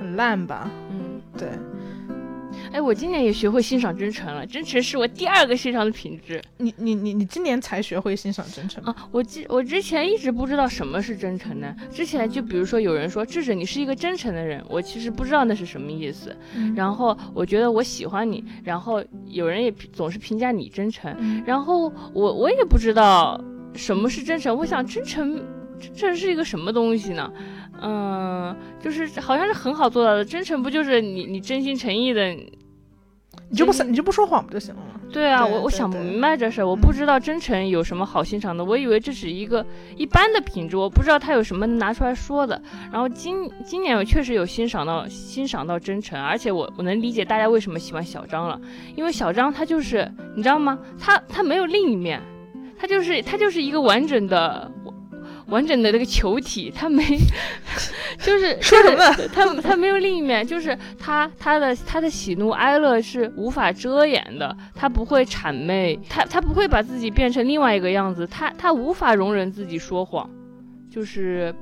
[0.00, 1.48] 很烂吧，嗯，对，
[2.72, 8.82] 哎，我今年也学会欣赏真诚了，真诚是我第二个欣赏的品质你你你你今年才学会欣赏真诚？
[8.84, 8.94] 啊！
[9.10, 11.74] 我之我之前一直不知道什么是真诚呢。
[11.90, 16.36] 之前就比如说有人说智者你是一个真诚的人，我其实不知道那是什么意思。
[16.54, 23.40] 嗯然后我觉得我喜欢你，然后有人也总是评价你真诚，嗯然后我我也不知道
[23.74, 25.42] 什么是真诚，我想真诚
[25.80, 27.32] 真诚是一个什么东西呢？
[27.82, 32.36] 嗯，就是好像是很好做到的，真诚不就是你你真心诚意的？
[33.48, 35.00] 你就不你就不说谎不就行了吗？
[35.12, 39.64] 对啊，我我想不明白这事儿，我不知道真诚有什么好欣赏的，我以为这是一个
[39.96, 42.60] 一般的品质，我不知道他有什么拿出来说的。
[42.90, 48.60] 然后今今年我确实有欣赏到欣赏到真诚，而且我我能理解大家为什么喜欢小张了，
[48.96, 50.76] 因为小张他就是你知道吗？
[50.98, 52.20] 他他没有另一面，
[52.76, 54.68] 他就是他就是一个完整的。
[55.48, 57.02] 完整的这个球体，他没，
[58.18, 59.28] 就是说什么呢？
[59.32, 70.28] 他他没有另一面，就是他他的他的喜怒哀乐是无法遮掩的，他不会谄媚，他他不会把自己变成另外一个样子，他他无法容忍自己说谎，
[70.90, 71.54] 就是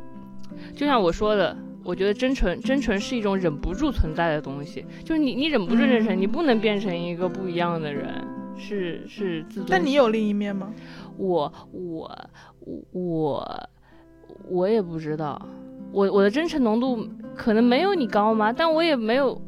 [0.75, 1.57] 就像我说的。
[1.87, 9.67] 我觉得真诚，真诚是一种忍不住存在的东西，就是你，你忍不住真诚，嗯你不能变成一个不一样的人，是是自尊。
[9.69, 10.73] 但你有另一面吗？
[11.19, 12.11] 我我
[12.93, 13.69] 我
[14.49, 15.41] 我也不知道，
[15.93, 18.53] 我我的真诚浓度可能没有你高吗？
[18.53, 19.41] 但我也没有，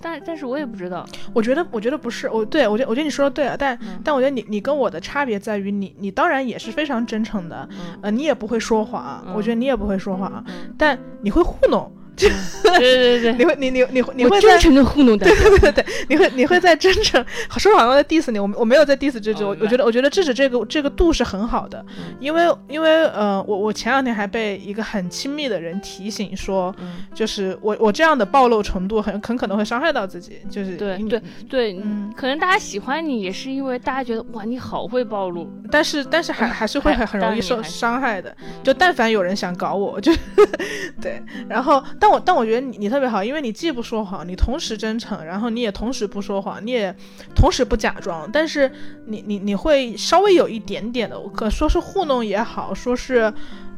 [0.00, 1.06] 但但是我也不知道。
[1.32, 12.30] 我觉得我觉得不是，我对我觉得我觉得你说的对啊，但嗯但我觉得你你跟我的差别在于你你当然也是非常真诚的，嗯呃，你也不会说谎，嗯我觉得你也不会说谎，嗯，但你会糊弄，对
[12.78, 15.34] 对对对， 你会你你你会你会在真诚的糊弄大家。
[15.42, 17.24] 对对对，你会你会在真诚，
[17.58, 22.14] 说好像在 diss 你，我我没有在 diss 智智，哦明白我我觉得我觉得智智这个这个度是很好的，嗯。
[22.20, 40.12] 因为因为呃，我我前两天还被一个很亲密的人提醒说，嗯，就是我我这样的暴露程度很很可能会伤害到自己，就是对对对，嗯可能大家喜欢你也是因为大家觉得哇你好会暴露，但是但是还还是会很很容易受伤害的，就但凡有人想搞我，就
[41.00, 46.94] 对，然后但我但我觉得你你特别好，因为你既不说谎，你同时真诚，然后你也同时不说谎，你也
[47.34, 48.70] 同时不假装，但是
[49.06, 53.32] 你你你会稍微有一点点的，可说是糊弄也好，说是。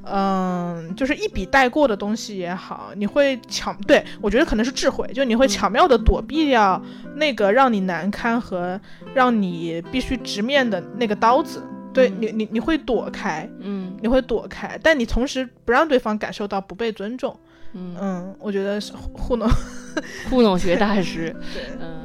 [0.06, 6.78] 嗯，就是一笔带过的东西也好，你会巧对我觉得可能是智慧，就你会嗯巧妙的躲避掉
[7.14, 8.78] 那个让你难堪和
[9.14, 11.62] 让你必须直面的那个刀子。
[11.94, 17.34] 对嗯你，你你会躲开，嗯你会躲开，但你同时不让对方感受到不被尊重。
[17.74, 19.48] 嗯，嗯，我觉得是糊糊弄。
[20.30, 21.34] 糊弄学大师。
[21.52, 22.03] 对，嗯，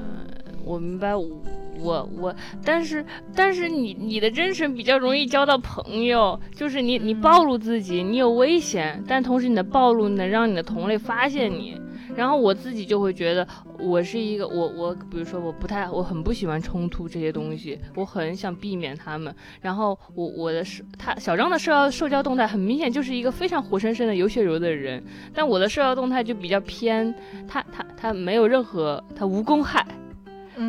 [0.70, 1.28] 我明白，我
[1.80, 3.04] 我我，但是
[3.36, 11.76] 但是你你的真诚比较容易交到朋友，就是你你暴露自己，你有危险，但同时你的暴露能让你的同类发现你，
[12.16, 13.48] 然后我自己就会觉得
[13.80, 19.36] 我是一个我我比如说我不太我很不喜欢冲突这些东西，我很想避免他们。
[19.60, 25.04] 然后我我的社他小张的社交社交动态很明显就是一个非常活生生的有血有肉的人，
[25.34, 27.12] 但我的社交动态就比较偏
[27.48, 29.84] 他他他没有任何他无公害，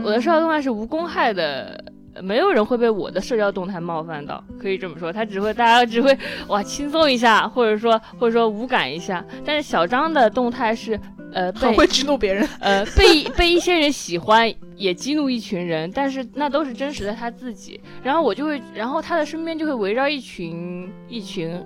[0.05, 1.83] 我的社交动态是无公害的。
[2.21, 6.15] 没有人会被我的社交动态冒犯到，可以这么说，他只会大家只会
[6.49, 9.25] 哇轻松一下，或者说或者说无感一下。
[9.45, 10.99] 但是小张的动态是，
[11.33, 17.81] 呃，很会激怒别人， 呃，被被一些人喜欢，也激怒一群人，但是那都是真实的他自己。
[18.03, 21.65] 然后我就会，然后他的身边就会围绕一群一群。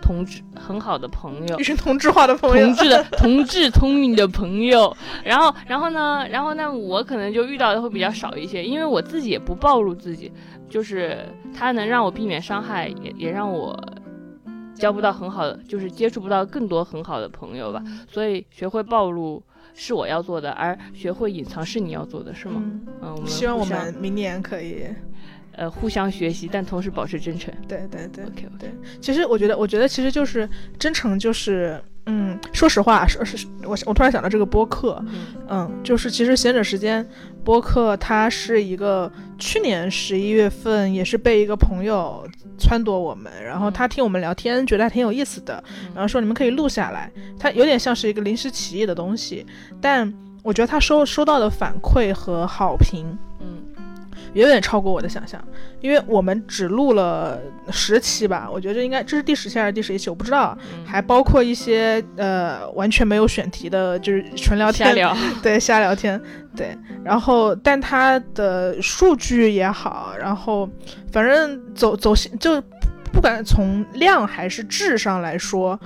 [0.00, 4.96] 同志很好的朋友，一群同质化的朋友，同志的 同志聪明的朋友。
[5.24, 6.26] 然后，然后呢？
[6.30, 6.70] 然后呢？
[6.72, 10.32] 我可能就遇到的会比较少一些，因为我自己也不暴露自己，
[10.68, 11.18] 就是
[11.54, 13.78] 他能让我避免伤害，也也让我
[14.74, 17.82] 交不到很好的，就是接触不到更多很好的朋友吧。
[18.08, 19.42] 所以学会暴露
[19.74, 22.62] 是我要做的，而学会隐藏是你要做的，是吗？
[23.02, 24.86] 嗯，我们希望我们明年可以。
[25.60, 27.52] 呃，互相学习，但同时保持真诚。
[27.68, 28.74] 对对对，OK OK。
[28.98, 35.04] 其实我觉得，我觉得其实就是真诚，就是嗯，说实话，说是我我突然想到这个播客，
[35.50, 37.06] 嗯，就是其实闲者时间
[37.44, 42.26] 播客，它是一个去年十一月份也是被一个朋友
[42.58, 45.62] 撺掇我们，然后他听我们聊天，觉得还挺有意思的，
[45.94, 49.44] 然后说你们可以录下来，它有点像是一个临时起意的东西，
[49.78, 50.10] 但
[50.42, 53.04] 我觉得他收收到的反馈和好评，
[53.40, 53.58] 嗯。
[54.34, 55.42] 远远超过我的想象，
[55.80, 57.40] 因为我们只录了
[57.70, 64.88] 十期吧，我觉得这应该这是第十期还是第十一期，我不知道，还包括一些呃完全没有选题的，就是纯聊天，
[65.42, 66.20] 对，瞎聊天，
[66.56, 70.68] 对，然后但它的数据也好，然后
[71.12, 72.60] 反正走走就
[73.12, 75.78] 不管从量还是质上来说。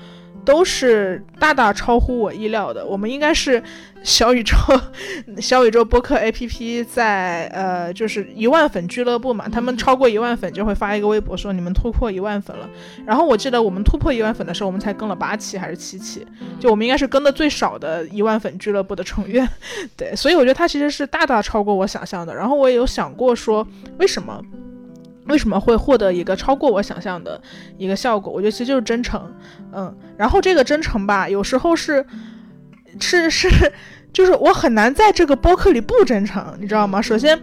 [0.45, 2.85] 都是大大超乎我意料的。
[2.85, 3.63] 我们应该是
[4.03, 4.55] 小宇宙，
[5.41, 9.49] 小宇宙播客 APP 在呃，就是一万粉俱乐部嘛。
[9.49, 12.69] 他们超过一万粉就会发一个微博说你们突破一万粉了。
[13.07, 16.27] 然后我记得我们突破一万粉的时候，我们才更了八期还是七期，
[16.61, 19.49] 就我们应该是更的最少的一万粉俱乐部的成员。
[19.97, 22.35] 对，所以我觉得它其实是大大超过我想象的。
[22.35, 23.67] 然后我也有想过说
[23.99, 24.41] 为什么。
[25.29, 27.41] 为什么会获得一个超过我想象的
[27.79, 28.33] 一个效果？
[28.33, 29.33] 我觉得其实就是真诚，
[29.73, 32.05] 嗯，然后这个真诚吧，有时候是，
[33.01, 33.49] 是是，
[34.13, 37.01] 就是我很难在这个播客里不真诚，你知道吗？
[37.01, 37.41] 首先。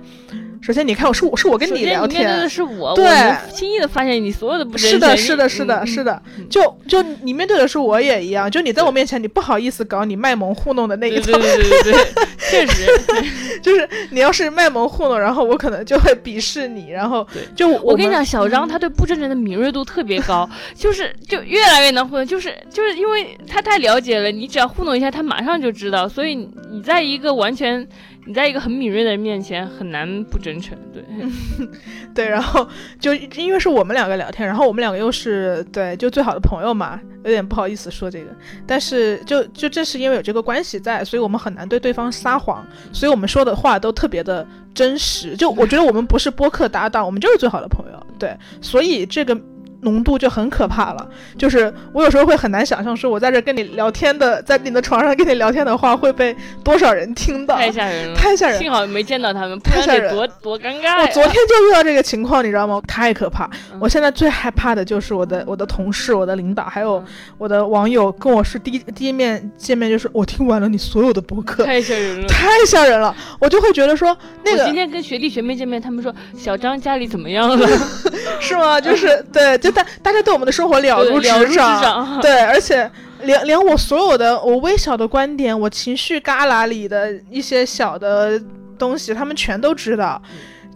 [0.61, 3.05] 首先，你看我是我是我跟你聊天，面对的是我，对，
[3.51, 11.93] 轻易的发现你所有的不真是的，是的，是的，是的，就就你面对的是我也一样，就你在我面前，你不好意思搞你卖萌糊弄的那一套，对对对，
[12.51, 12.85] 确实，
[13.59, 26.35] 就是你要是卖萌糊弄，然后我可能就会鄙视你，然后就我跟你讲，小张他对不真诚的敏锐度特别高，就是就越来越能糊弄，就是就是因为他太了解了，你只要糊弄一下，他马上就知道，所以
[26.71, 27.87] 你在一个完全。
[28.31, 31.03] 你在一个很敏锐的人面前很难不真诚，对，
[32.15, 32.65] 对，然后
[32.97, 38.27] 就因为是我们两个聊天，然后我们两个又是对就最好的朋友嘛，有点不好意思说这个，
[38.65, 45.35] 但是就就正是因为有这个关系在，所以我们很难对对方撒谎，所以我们说的话都特别的真实。
[45.35, 49.37] 就我觉得我们不是播客搭档，我们就是最好的朋友，对，所以这个。
[49.81, 58.59] 浓度就很可怕了，就是我有时候会很难想象，说我在这跟你聊天的，在你的床上跟你聊天的话会被多少人听到，太吓人了，太吓人。
[58.59, 61.01] 幸好没见到他们，太吓人，多多尴尬。
[61.01, 62.81] 我昨天就遇到这个情况，你知道吗？
[62.87, 63.49] 太可怕。
[63.79, 67.03] 我现在最害怕的就是我的我的同事、我的领导，还有
[67.37, 73.15] 我的网友跟我是第一第一面见面，就是我听完了你所有的博客，太吓人了，太吓人了。
[73.39, 77.67] 我就会觉得说，那个今天跟学弟学妹见面，他们说小张家里怎么样了？
[78.39, 78.79] 是吗？
[78.79, 80.51] 就是对， 就大大家对我们的。
[80.51, 88.37] 生活了如指掌，对，而且连连我所有的我微小的观点，我情绪旮旯里的一些小的
[88.77, 90.21] 东西，他们全都知道。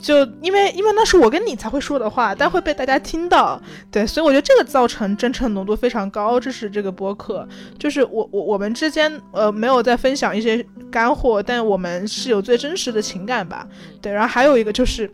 [0.02, 6.40] 就因为因为那是我跟你才会说的话，但会被大家听到，对，所以我觉得这个造成真诚浓度非常高。
[6.40, 7.46] 这是这个播客，
[7.78, 13.68] 就是我我我们之间呃没有在分享一些干货，但我们是有最真实的情感吧，
[14.02, 14.12] 对。
[14.14, 15.12] 然后还有一个就是。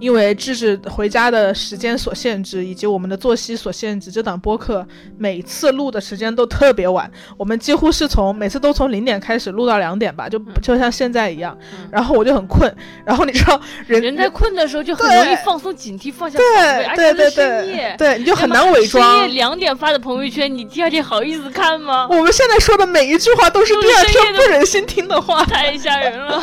[0.00, 4.86] 因为智智回家的时间所限制，以及我们的作息所限制，这档播客
[5.18, 7.08] 每次录的时间都特别晚。
[7.36, 11.56] 我们几乎是从每次都从零点开始录到两点吧，就就像现在一样。
[11.92, 19.20] 然后我就很困，然后你知道，人人在困的时候就很容易放松警惕，放下防备，对对对，对你就很难伪装。
[19.20, 22.08] 深夜两点发的朋友圈，你第二天好意思看吗？
[22.10, 26.42] 我们现在说的每一句话都是第二天不忍心听的话，太吓人了。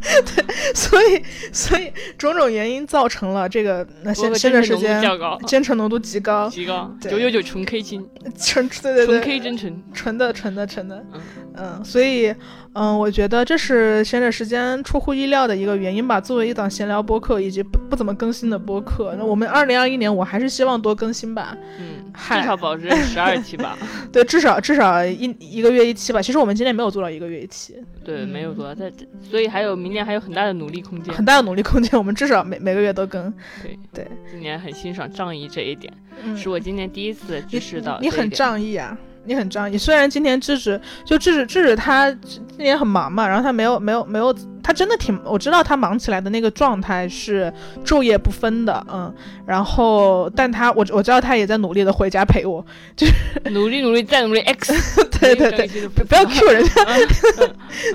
[0.00, 5.00] 对，所以所以种种原因造成了这个那现现在时间
[5.46, 8.04] 真诚浓度极高，极高九九九纯 K 金，
[8.36, 11.06] 纯对对对纯 K 真诚，纯的纯的纯的，
[11.54, 12.34] 嗯，所以，
[12.72, 16.20] 嗯，我觉得这是闲着时间出乎意料的一个原因吧。
[16.20, 21.56] 作为一档闲聊播客以及不不怎么更新的播客，那我们二零二一年我还是希望多更新吧。
[21.78, 23.78] 嗯，至少保持十二期吧。
[24.10, 26.20] 对，至少至少一一个月一期吧。
[26.20, 27.76] 其实我们今年没有做到一个月一期。
[28.04, 31.14] 对，没有做到，在所以还有明年还有很大的努力空间。
[31.14, 33.32] 很大的努力空间，我们至少每每个月都更。
[33.62, 35.92] 对对，今年很欣赏仗义这一点，
[36.36, 37.98] 是我今年第一次意识到。
[38.00, 38.96] 你很仗义啊。
[39.22, 47.52] 你很仗义，虽然今天智智就智智智智他今年很忙嘛，然后他没有没有没有，他真的挺我知道他忙起来的那个状态是
[47.84, 49.14] 昼夜不分的，嗯，
[49.46, 52.64] 然后但他我我知道他也在努力的回家陪我，
[52.96, 53.06] 就
[53.44, 56.72] 是努力努力再努力 X，对 对对，不要 Q 人家，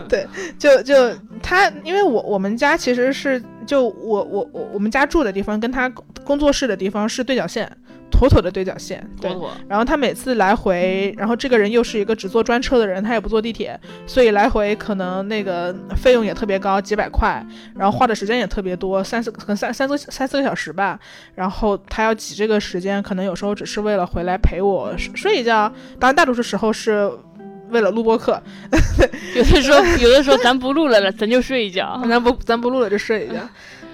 [0.08, 0.28] 对，
[0.60, 1.12] 就就
[1.42, 5.89] 他因为我我们家其实是就我我我我们家住的地方跟他
[6.24, 7.70] 工作室的地方是对角线。
[8.11, 9.36] 妥妥的对角线，对。
[9.68, 17.45] 然后他每次来回，然后这个人又是一个只坐专车的人，他也不坐地铁，所以来回可能那个费用也特别高，几百块。
[17.76, 20.97] 然后花的时间也特别多，三四可能三三四三四个小时吧。
[21.34, 25.70] 然后他要挤这个时间，可能有时候只是为了回来陪我睡一觉。
[25.99, 27.11] 当然大多数时候是
[27.70, 28.41] 为了录播课。
[29.36, 32.01] 有的时候有的时候咱不录了了，咱就睡一觉。
[32.09, 33.36] 咱不咱不录了就睡一觉。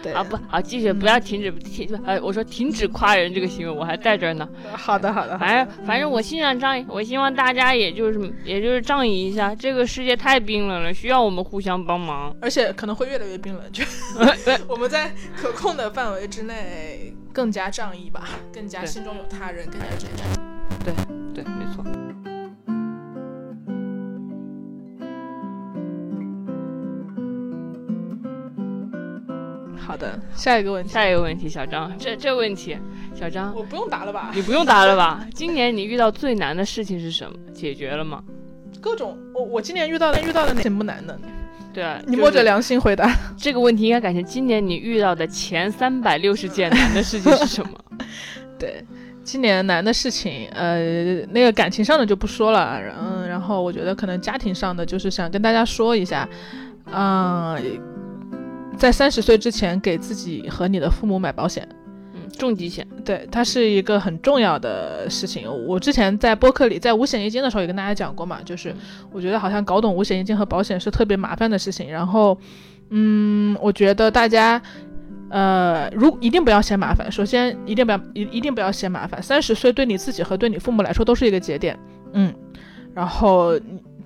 [0.03, 4.49] 对啊不好，继续不要停止停，呃，我说停止夸人这个行为，我还在这儿呢。
[4.73, 13.83] 好的好的，反正反正我欣赏仗义，我希望大家也就是也就是仗义一下，这个世界太冰冷了，需要我们互相帮忙，而且可能会越来越冰冷，就
[14.67, 20.25] 我们在可控的范围之内更加仗义吧，更加心中有他人，更加真诚。
[20.83, 20.93] 对
[21.31, 21.85] 对，没错。
[29.85, 32.77] 好的，下一个问题，下一个问题，小张，这这问题，
[33.13, 34.31] 小张，我不用答了吧？
[34.33, 35.25] 你不用答了吧？
[35.33, 37.35] 今年你遇到最难的事情是什么？
[37.53, 38.23] 解决了吗？
[38.79, 41.19] 各种，我我今年遇到的遇到的哪些不难的，
[41.73, 47.71] 对啊，你摸着良心回答这个问题，应该改成今年你遇到的前三百六十件难的事情是什么？
[48.57, 48.83] 对，
[49.23, 56.27] 今年难的事情，呃，那个感情上的就不说了，嗯，然后我觉得可能家庭上的，就是想跟大家说一下，
[56.93, 57.90] 嗯。
[58.81, 61.67] 在三十岁之前，给自己和你的父母买保险，
[62.15, 65.47] 嗯，重疾险，对，它是一个很重要的事情。
[65.67, 68.73] 我之前在播客里，在五险一金的时候也跟大家讲过嘛，就是
[69.11, 71.91] 我觉得好像搞懂五险一金和保险是特别麻烦的事情。
[71.91, 72.35] 然后，
[72.89, 74.59] 嗯，我觉得大家，
[75.29, 79.21] 呃，如一定不要嫌麻烦，首先一定不要一一定不要嫌麻烦。
[79.21, 81.77] 三十岁对你自己和对你父母来说都是一个节点，
[82.13, 82.33] 嗯，
[82.95, 83.51] 然后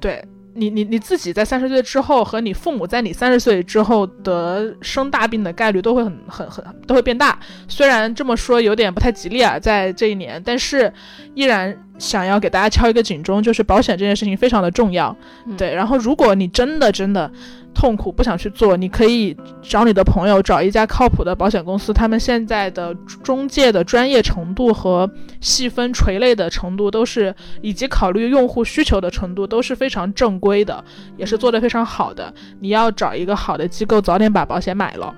[0.01, 0.21] 对。
[0.56, 7.38] 你你你自己在三十岁之后和你父母在你三十岁之后得生大病的概率都会很很很都会变大，
[7.68, 10.91] 虽然这么说有点不太吉利啊，在这一年，但是
[11.34, 15.16] 依然想要给大家敲一个警钟，就是保险这件事情非常的重要，
[15.58, 15.76] 对。
[15.76, 17.32] 然后如果你真的真的。
[17.76, 25.07] 痛苦不想去做，你可以找你的朋友，找一家靠谱的保险公司，他们现在的中介的专业程度和
[25.41, 30.84] 细分垂类的程度都是，以及考虑用户需求的程度都是非常正规的，
[31.17, 32.34] 也是做得非常好的。
[32.61, 35.13] 你要找一个好的机构，早点把保险买了，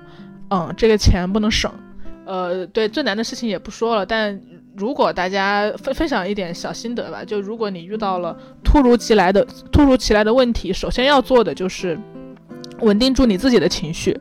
[0.50, 1.72] 嗯，这个钱不能省。
[2.26, 4.38] 呃，对，最难的事情也不说了，但
[4.76, 11.98] 如果大家分分享一点小心得吧，就如果你遇到了突如其来的突如其来的问题，首先要做的就是。
[12.80, 14.18] 稳定住你自己的情绪，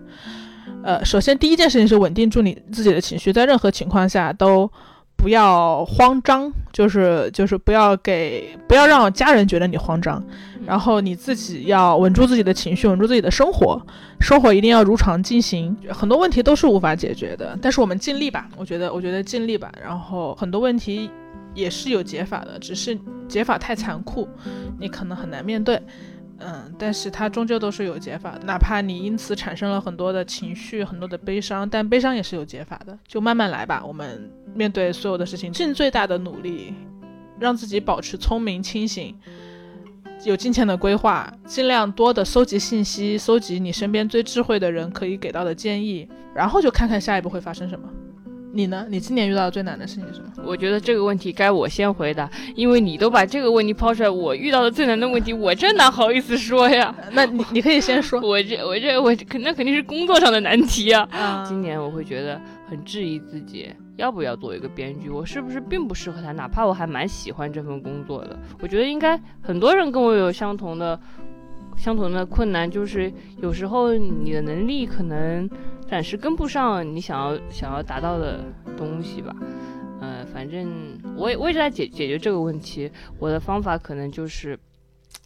[0.83, 4.69] 呃，首先第一件事情是稳定住你自己的情绪，在任何情况下都
[5.15, 10.23] 不要慌张，就是就是不要给不要让家人觉得你慌张，
[10.65, 13.81] 然后你自己要稳住自己的情绪，稳住自己的生活，
[14.19, 15.75] 生活一定要如常进行。
[15.89, 21.09] 很多问题都是无法解决的，但是我们尽力吧，我觉得我觉得尽力吧，然后很多问题
[21.53, 22.97] 也是有解法的，只是
[23.27, 24.27] 解法太残酷，
[24.79, 25.81] 你可能很难面对。
[26.39, 33.83] 嗯，但是它终究都是有解法，哪怕你因此产生了很多的情绪、很多的悲伤，但悲伤也是有解法的，就慢慢来吧。
[33.85, 36.73] 我们面对所有的事情，尽最大的努力，
[37.39, 39.15] 让自己保持聪明、清醒，
[40.25, 47.89] 有金钱的规划，尽量多的搜集信息，搜集你身边最智慧的人可以给到的建议，然后就看看下一步会发生什么。
[48.57, 48.87] 你呢？
[48.89, 50.43] 你今年遇到的最难的事情是什么？
[50.43, 56.93] 我觉得这个问题该我先回答，因为你都把这个问题抛出来，我遇到的最难的问题，我真哪好意思说呀？
[57.13, 58.19] 那你你可以先说。
[58.27, 61.45] 我这我这我肯那肯定是工作上的难题啊。
[61.47, 66.31] 今年我会觉得很质疑自己要不要做一个编剧，我是不是并不适合他？
[66.31, 70.99] 哪怕我还蛮喜欢这份工作的，我觉得应该很多人跟我有相同的。
[71.79, 75.47] 相同的困难就是，有时候你的能力可能
[75.89, 78.39] 暂时跟不上你想要想要达到的
[78.77, 79.35] 东西吧。
[80.01, 80.67] 嗯，反正
[81.15, 82.91] 我也我也在解解决这个问题。
[83.17, 84.57] 我的方法可能就是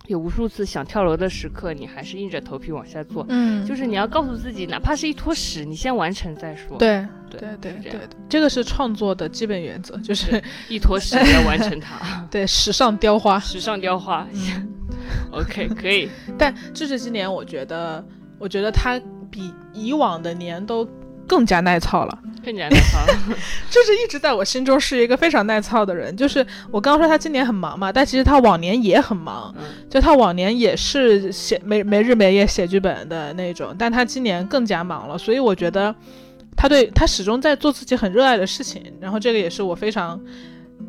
[0.08, 3.26] 有无数次想跳楼的时刻，你还是硬着头皮往下做。
[3.28, 6.78] 嗯，就是你要告诉自己，哪怕是一坨屎，你先完成再说。
[6.78, 8.00] 对对对对
[8.30, 13.38] 这个是创作的基本原则，就是一坨屎也要完成它， 对史上雕花。
[13.40, 14.26] 史上雕花。
[15.32, 16.10] OK，可以。
[16.40, 18.04] 但这是今年我觉得，
[18.40, 19.00] 我觉得他
[19.32, 20.88] 比以往的年都
[21.26, 22.20] 更加耐操了。
[22.44, 23.00] 更加耐操。
[23.70, 26.16] 就是一直在我心中是一个非常耐操的人。
[26.18, 35.94] 就是我刚刚说他今年很忙嘛，但其实他往年也很忙，嗯就他往年也是写没没日没夜写剧本的那种，但他今年更加忙了，所以我觉得
[36.58, 40.20] 他对他始终在做自己很热爱的事情，然后这个也是我非常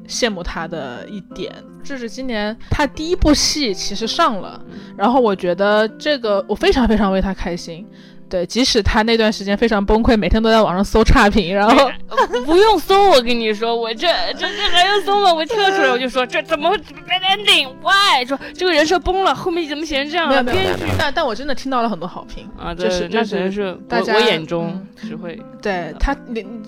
[0.09, 1.53] 羡慕他的一点。
[1.84, 4.59] 这是今年他第一部戏其实上了，
[4.97, 7.86] 然后我觉得这个我非常非常为他开心。
[8.33, 15.35] 对，即使他那段时间非常崩溃，每天都在网上搜差评，然后呃不用搜，我跟你说，我这这这还用搜吗？
[15.35, 18.24] 我跳出来我就说这怎么 bad ending？Why？
[18.26, 20.43] 说这个人设崩了，后面怎么写成这样了？
[20.43, 26.16] 编剧，有但但我真的听到了很多好评啊，对，就是那就是可能是大家我我眼中嗯只会对他，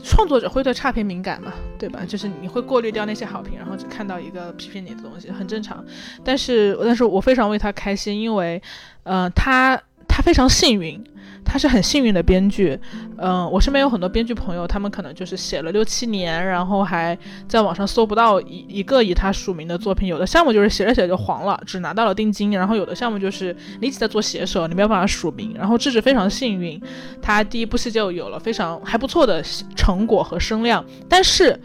[0.03, 2.01] 创作者会对差评敏感嘛，对吧？
[2.07, 5.83] 就是你会过滤掉那些好评，然后只看到一个批评你的东西，很正常。
[6.23, 8.61] 但是，但是我非常为他开心，因为，
[9.05, 11.03] 呃，他他非常幸运，
[11.45, 12.79] 他是很幸运的编剧。
[13.19, 17.17] 嗯、我身边有很多编剧朋友，他们可能就是写了六七年，然后还
[17.47, 20.09] 在网上搜不到一一个以他署名的作品。
[20.09, 25.55] 有的项目就是写着写着就黄了，只拿到了定金，然后有的项目就是你一直在做写手，你没有办法署名。
[25.57, 26.81] 然后智智非常幸运，
[27.23, 29.43] 他第一部戏就有了非常还不错的
[29.77, 31.61] 成果和声量，但是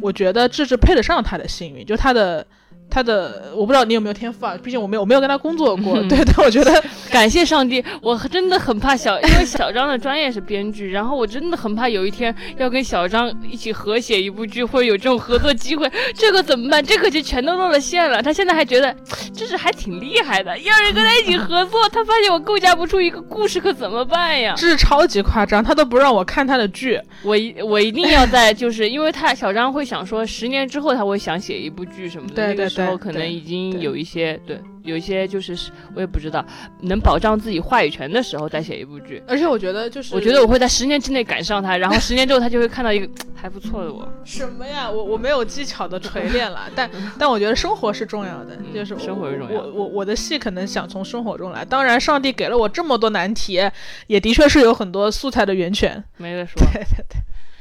[0.00, 2.46] 我觉得智智配得上他的幸运，就他的。
[2.94, 6.80] 他的我不知道你有没有天赋啊，毕竟我没有我没有跟他工作过，对，但我觉得
[7.10, 16.84] 感谢上帝，我真的很怕小，因为小张的专业是编剧，然后我真的很怕有一天要跟小张一起合写一部剧，会有这种合作机会，这个怎么办？
[16.84, 18.22] 这个就全都露了馅了。
[18.22, 18.94] 他现在还觉得
[19.34, 24.54] 这是还挺厉害的， 要是跟他一起合作，他发现我构架不出一个故事，可怎么办呀？
[24.56, 35.56] 这是超级夸张，他都不让我看他的剧，我一我一定要在，就是因为他小张会想说，十年之后他会想写一部剧什么的，对对那个时候对可能已经有一些对，有一些就是
[35.94, 36.44] 我也不知道
[36.82, 39.22] 能保障自己话语权的时候再写一部剧。
[39.26, 44.08] 而且我觉得就是我觉得我会在十年之内赶上他，然后十年之后他就会看到一个 还不错的我。
[44.24, 53.60] 什么呀，我我没有技巧的锤炼了，但 但我觉得生活是重要的，嗯就是我生活是重要我我我的戏可能想从生活中来，当然上帝给了我这么多难题，
[54.06, 56.02] 也的确是有很多素材的源泉。
[56.16, 57.20] 没得 说，对对对，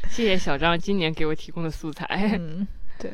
[0.10, 2.06] 谢谢小张今年给我提供的素材。
[2.40, 2.66] 嗯，
[2.98, 3.12] 对。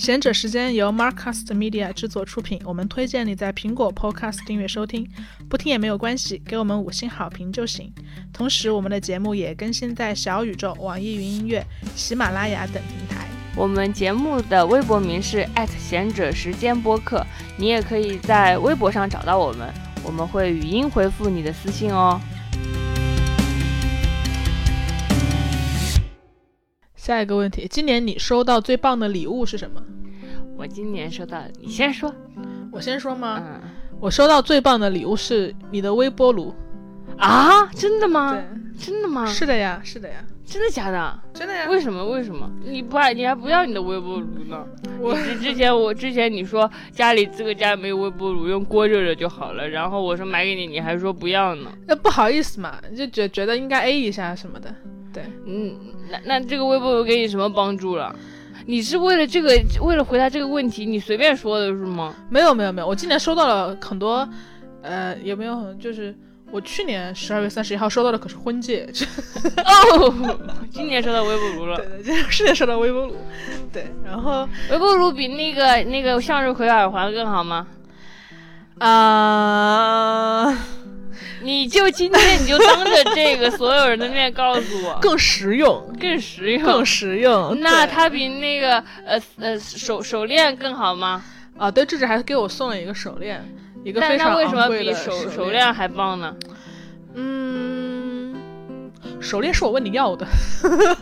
[0.00, 5.06] 贤者时间由 Marcast Media 制作出品，我们推荐你在苹果 Podcast 订阅收听，
[5.46, 7.92] 不听也没有关系，给我们五星好评就行。
[8.32, 11.62] 同时，我们的节目也更新在小宇宙、网易云音乐、
[11.94, 13.26] 喜马拉雅等平台。
[13.54, 15.46] 我们节目的微博名是
[15.78, 17.22] 贤者时间播客，
[17.58, 19.68] 你也可以在微博上找到我们，
[20.02, 22.18] 我们会语音回复你的私信哦。
[27.00, 29.82] 下一个问题，今年你收到最棒的礼物是什么？
[30.54, 32.14] 我今年收到，你先说。
[32.70, 33.42] 我先说吗？
[33.42, 33.60] 嗯
[33.98, 36.54] 我收到最棒的礼物是你的微波炉。
[37.16, 38.34] 啊，真的吗？
[38.34, 39.24] 对，真的吗？
[39.26, 41.20] 是的呀，是的呀，真的假的？
[41.32, 41.66] 真的呀。
[41.70, 42.06] 为什么？
[42.06, 42.50] 为什么？
[42.62, 44.66] 你不爱，你还不要你的微波炉呢？
[45.00, 49.66] 我你之之前我之前你说家里这个家没有微波炉，用锅热热就好了。
[49.66, 51.70] 然后我说买给你，你还说不要呢。
[51.86, 54.74] 那不好意思嘛，就觉觉得应该 A 一下什么的。
[55.12, 55.76] 对，嗯，
[56.10, 58.14] 那那这个微波炉给你什么帮助了？
[58.66, 62.14] 你是为了这个，为了回答这个问题，你随便说的是吗？
[62.28, 64.28] 没有没有没有，我今年收到了很多，
[64.82, 66.14] 呃，有没有很就是
[66.52, 68.86] 我去年十二月三十一号收到的可是婚戒，
[69.64, 70.38] 哦，
[70.70, 71.86] 今年收到微波炉了对。
[71.86, 73.16] 对，这是年收到微波炉，
[73.72, 77.66] 对，然后微波炉比那个那个向日葵耳环更好吗？
[78.78, 80.56] 啊、
[81.42, 87.58] 你就今天你就当着这个所有人的面告诉我， 更实用，更实用，更实用。
[87.60, 91.22] 那它比那个呃呃手手链更好吗？
[91.56, 93.44] 啊，对，智智还给我送了一个手链，
[93.84, 96.34] 一个但非常为什么昂贵的比手手手链还棒呢？
[97.14, 98.34] 嗯，
[99.20, 100.26] 手链是我问你要的。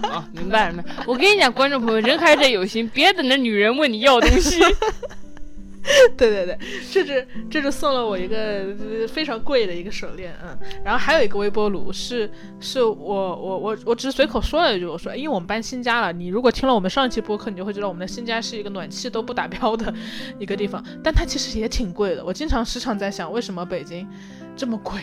[0.02, 0.90] 啊，明白了明白。
[1.06, 4.60] 我跟你讲，观众朋友，人还是得有心，别等着女人问你要东西。
[6.16, 6.58] 对对对，
[6.90, 8.74] 这只这只送了我一个
[9.08, 19.92] 非常贵的一个手链，嗯，然后还有一个微波炉，是是我我我我只是随口说了一句，我说，因为我们搬新家了，你如果听了我们上一期播客，你就会知道我们的新家是一个暖气都不达标的
[20.38, 24.06] 一个地方，但它其实也挺贵的，我经常时常在想，为什么北京
[24.56, 25.00] 这么贵？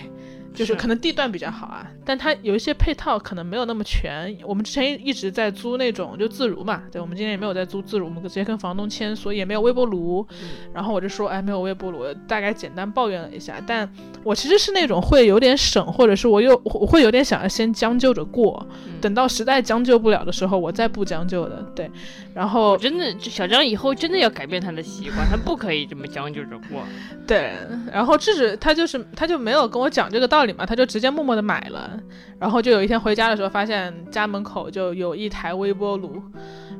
[0.55, 4.35] 就是可能地段比较好啊，但它有一些配套可能没有那么全。
[4.43, 10.25] 我们之前一直在租那种就自如嘛，对，我们今天也没有在租自如，我们直接跟房东签，所以也没有微波炉。
[10.73, 13.61] 然后我就说，哎，没有微波炉，大概简单抱怨了一下。
[13.65, 13.89] 但
[14.23, 18.65] 我其实是那种会有点省，或者是我又我会有点想要先将就着过，
[19.01, 21.61] 等到实在将就不了的时候，我再不将就的。
[21.75, 21.89] 对，
[22.33, 26.83] 然后真的，小张以后真的要改变他的习惯，他不可以这么将就着过。
[27.27, 27.53] 对，
[27.91, 31.99] 然后智智他就是他就没有跟我讲这个道理嘛，他就直接默默的买了，
[32.39, 36.21] 然后就有一天回家的时候，发现家门口就有一台微波炉。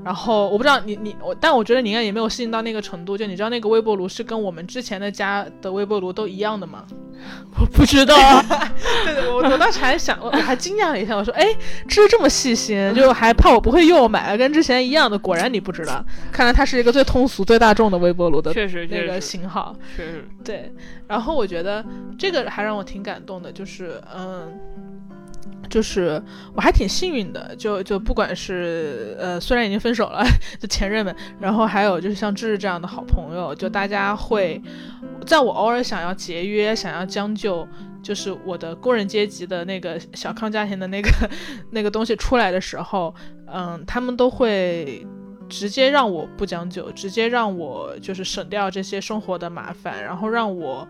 [0.04, 3.18] 然后我不知道你你我，但我觉得你应该也没有适应到那个程度。
[3.18, 6.86] 就你知道那个微波炉是跟我们之前的家的微波炉都一样的吗？
[7.60, 8.16] 我不知道。
[9.04, 11.48] 对对，我我当时还想，我还惊讶了一下，我说，哎，
[11.88, 15.18] 这是这么细心，就还怕我不会用，买了跟之前一样的。
[15.18, 19.76] 果然你不知道，看来它是一个最通俗、最大众的微波炉的确实那个型号。
[19.98, 20.28] 确实。
[20.44, 20.72] 对，
[21.08, 21.86] 然后我觉得
[22.18, 24.52] 这个还让我挺感动的，就是嗯。
[25.68, 26.22] 就是
[26.54, 30.24] 我还挺幸运的，就就不管是呃，虽然已经分手了，
[30.60, 34.62] 就前任们，然后还有就是像志志这样的好朋友，就大家会
[35.26, 37.68] 在我偶尔想要节约、想要将就，
[38.02, 41.10] 就是我的工人阶级的那个小康家庭的那个
[41.72, 43.14] 那个东西出来的时候，
[43.52, 45.06] 嗯，他们都会
[45.50, 50.88] 直接让我不将就，直接让我就是省掉这些生活的麻烦，然后让我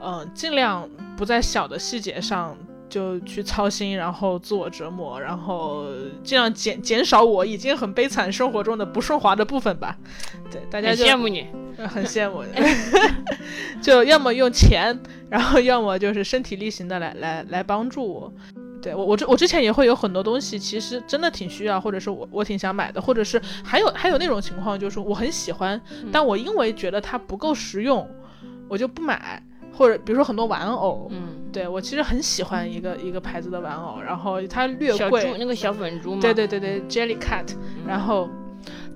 [0.00, 2.56] 嗯尽量不在小的细节上。
[2.86, 5.84] 就去操心，然后自我折磨，然后
[6.22, 9.96] 尽量减减少我已经很悲惨生活中的不顺滑的部分吧。
[10.48, 11.44] 对，大家羡慕你，
[11.76, 12.44] 很羡慕。
[13.82, 14.96] 就要么用钱，
[15.28, 18.32] 然后要么就是身体力行的来来来帮助我。
[18.84, 25.80] 对我我之我之前也会有很多东西，其实真的挺需要，或者是我我挺想买的，或者是还有还有那种情况，就是我很喜欢，
[26.12, 28.06] 但我因为觉得它不够实用，
[28.68, 29.42] 我就不买。
[29.76, 36.20] 或者比如说很多玩偶，嗯，对我其实很喜欢一个一个牌子的玩偶，然后它略贵，那个小粉猪嘛？
[36.20, 38.30] 对对对对，Jellycat，然后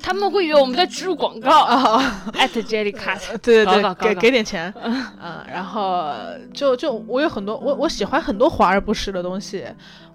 [0.01, 6.12] 他们会以为我们在植入广告 啊，at Jellycat，对对 对，给给点钱， 嗯，然后
[6.53, 9.64] 就就我有很多我我喜欢很多华而不实的东西，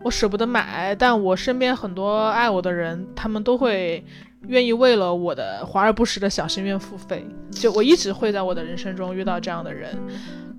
[0.02, 4.04] 我舍不得买，但我身边很多爱我的人，他们都会
[4.48, 9.98] 愿意为了我的华而不实的小心愿付费，就我一直会在我的人生中遇到这样的人。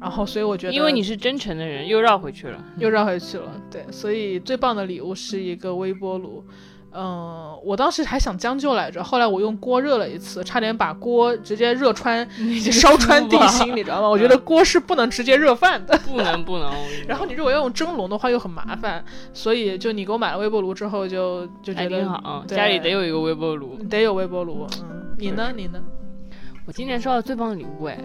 [0.00, 3.50] 然后，所以我觉得，因为你是真诚的人，又绕回去了，又绕回去了。
[3.70, 6.44] 对，所以最棒的礼物是一个微波炉。
[6.96, 12.26] 嗯，我当时还想将就来着，后来我用锅热了一次，差点把锅直接热穿、
[12.70, 14.08] 烧穿地心，你知道吗？
[14.10, 16.70] 我觉得锅是不能直接热饭的，不能不能。
[17.08, 24.66] 然后你如果要用蒸笼的话又很麻烦，所以就你给我买了微波炉之后，就就觉得好，家里得有一个微波炉，得有微波炉。
[24.82, 25.52] 嗯，你呢？
[25.56, 25.82] 你呢？
[26.66, 27.98] 我今年收到最棒的礼物哎，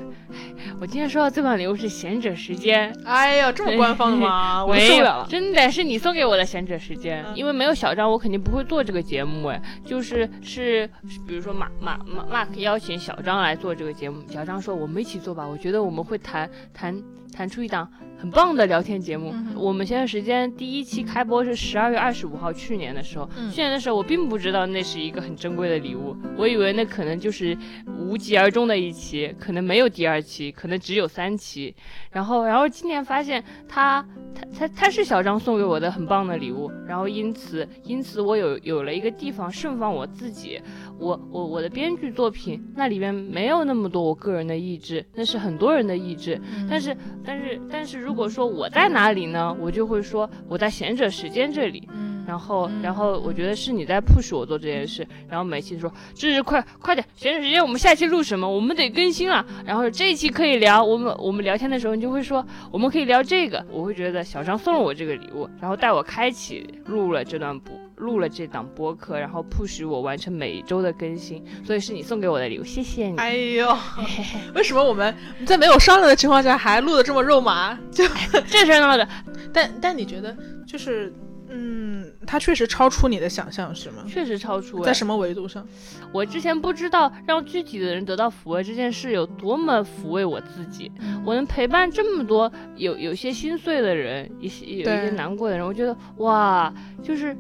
[0.81, 2.93] 我今天收到最棒的礼物是贤者时间。
[3.05, 4.63] 哎呀，这么官方的吗？
[4.67, 5.27] 我受不了了。
[5.29, 9.61] 真的是你送给我的贤者时间，因为没有小张，我肯定不会做这个节目哎。
[9.85, 10.89] 就是是，
[11.25, 17.01] 比如说马马马 Mark 邀请小张来做这个节目，小张说我们一起做吧，我觉得我们会谈谈
[17.31, 17.89] 谈出一档。
[18.19, 19.33] 很棒的聊天节目。
[19.55, 23.29] 我们现在时间第一期开播是十二月二十五号，去年的时候。
[23.49, 27.57] 去年的时候我并不知道那是一个很珍贵的礼物，我以为那可能就是
[27.97, 31.73] 无疾而终的一期，可能没有第二期，可能只有三期。
[32.11, 34.05] 然后，然后今年发现他
[34.35, 36.69] 他他他是小张送给我的很棒的礼物。
[36.85, 40.59] 然后因此因此我有有了一个地方盛放我自己。
[40.99, 46.39] 我我我的编剧作品那里面没有那么多我个人的意志，那是很多人的意志。
[46.69, 46.95] 但是
[47.25, 51.87] 但是但是如果说我在哪里呢，我就会说我在贤者时间这里。
[52.27, 55.07] 然后然后我觉得是你在 push 我做这件事。
[55.27, 58.47] 然后每期说这是快快点，贤者时间我们下期录什么？
[58.47, 59.43] 我们得更新了。
[59.65, 63.65] 然后这一期可以聊，我们我们聊天的时候你就会说我们可以聊这个。
[63.71, 67.73] 我会觉得小张送了我这个礼物，然后带我开启录了这段播。
[67.99, 73.17] 录了这档播客，然后 push 我完成每周的更新，所以是你送给我的礼物，谢谢你。
[73.17, 73.77] 哎呦，
[74.55, 75.13] 为什么我们
[75.45, 77.77] 在没有商量的情况下还录的这么肉麻？
[77.91, 78.03] 就
[78.47, 79.07] 这事闹的。
[79.53, 80.35] 但但你觉得，
[80.65, 81.13] 就是
[81.49, 84.03] 嗯，它确实超出你的想象，是吗？
[84.07, 84.81] 确实超出。
[84.83, 85.67] 在什么维度上？
[86.13, 90.91] 我之前不知道让具体的人得到抚慰这件事有多么抚慰我自己。
[91.25, 96.73] 我能陪伴这么多有有些心碎的人，一些有一些难过的人，我觉得哇，
[97.03, 97.35] 就是。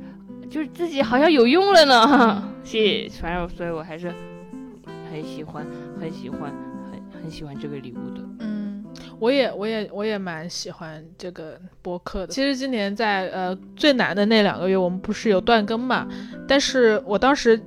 [0.49, 3.21] 就是自己好像有用了呢， 谢谢。
[3.21, 4.11] 反正所以我还是
[5.11, 5.65] 很喜欢，
[5.99, 6.51] 很喜欢，
[6.91, 8.21] 很很喜欢这个礼物的。
[8.39, 8.83] 嗯，
[9.19, 12.27] 我也，我也，我也蛮喜欢这个播客的。
[12.27, 16.07] 其实今年在呃最难的那两个月，我们不是有断更嘛？
[16.47, 17.61] 但是我当时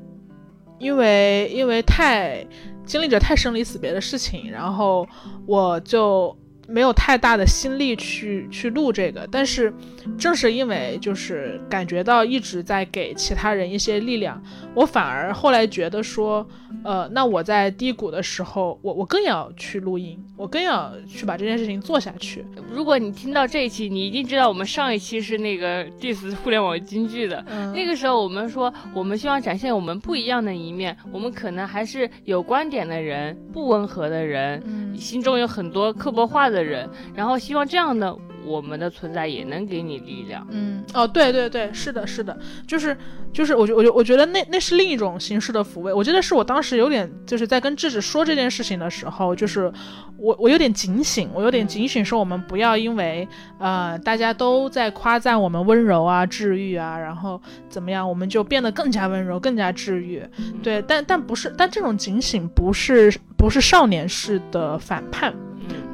[0.79, 2.45] 因为因为太
[2.85, 5.07] 经历着太生离死别的事情，然后
[5.47, 6.37] 我就
[6.69, 9.73] 没有太大的心力去去录这个，但是
[10.19, 14.41] 正是因为就是感觉到一直在给其他人一些力量，
[14.75, 16.47] 我反而后来觉得说，
[16.85, 22.45] 呃，那我在低谷的时候，我我更要去录音，我更要去把这件事情做下去。
[22.71, 27.45] 如果你听到这一期，你一定知道我们上一期是那个 diss 互联网京剧的，
[27.75, 36.52] 那个时候我们说我们希望展现我们不一样的一面，我们可能还是有观点的人，不温和的人，心中有很多刻薄话。
[36.53, 40.47] 的人，然后希望这样的我们的存在也能给你力量。
[40.51, 42.37] 嗯，哦，对对对，是的，是的，
[42.67, 42.97] 就是
[43.33, 45.93] 就是，我觉我觉我觉得那那是另一种形式的抚慰。
[45.93, 49.73] 我记得是我当时有点就是在跟智智说这件事情的时候，就是
[50.17, 53.27] 我我有点警醒，我有点警醒，说我们不要因为
[53.59, 60.23] 呃大家都在夸赞我们温柔啊、治愈啊，然后怎么样，我们就变得更加温柔、更加治愈。
[60.63, 65.33] 对，但但不是，但这种警醒不是不是少年式的反叛。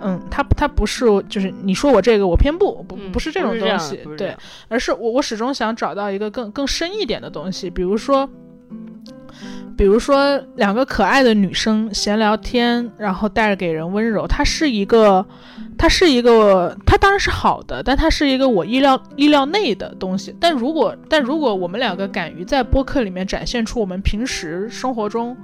[0.01, 4.37] 嗯，他他不是，就是你说我这个我偏不不不是这种东西，对，
[4.69, 8.29] 而是我我始终想找到一个更更深一点的东西，比如说，
[9.77, 15.27] 比如说两个可爱的女生闲聊天，然后带着给人温柔，它是一个，
[15.77, 20.35] 它是一个，它当然是好的，但它是一个我意料意料内的东西。
[20.41, 25.37] 但如果但如果我们两个敢于在播客里面展现出我们平时生活中。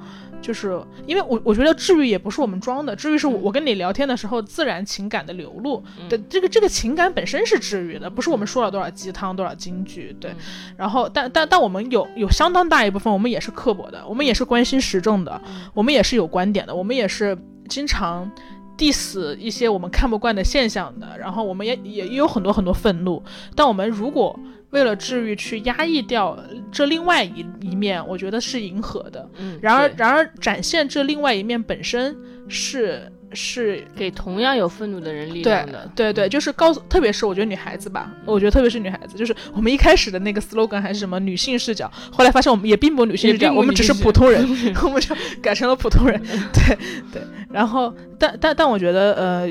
[0.44, 10.34] 就是因为我我觉得治愈也不是我们装的，治愈是我我跟你聊天的时候自然情感的流露的，这个这个情感本身是治愈的，不是我们说了多少鸡汤多少金句，对。
[10.76, 15.40] 然后但但但我们有有相当大一部分我们也是刻薄的，我们也是关心时政的，
[15.72, 17.34] 我们也是有观点的，我们也是
[17.70, 18.30] 经常
[18.76, 23.22] diss 一些我们看不惯的现象的，然后我们也也也有很多很多愤怒，
[23.54, 24.38] 但我们如果。
[24.70, 26.36] 为了治愈去压抑掉
[26.72, 29.30] 这另外一一面，我觉得是迎合的。
[29.38, 32.16] 嗯，然而然而展现这另外一面本身
[32.48, 35.90] 是是给同样有愤怒的人力量的。
[35.94, 44.46] 对对，就是告诉，特别是我觉得女孩子吧，我觉得特别是女孩子，就是我们一开始的那个 slogan 还是什么女性视角，后来发现我们也并不女性视角，我们只是普通人，
[44.82, 46.20] 我们就改成了普通人。
[46.52, 46.78] 对
[47.12, 49.48] 对，然后但但但我觉得呃。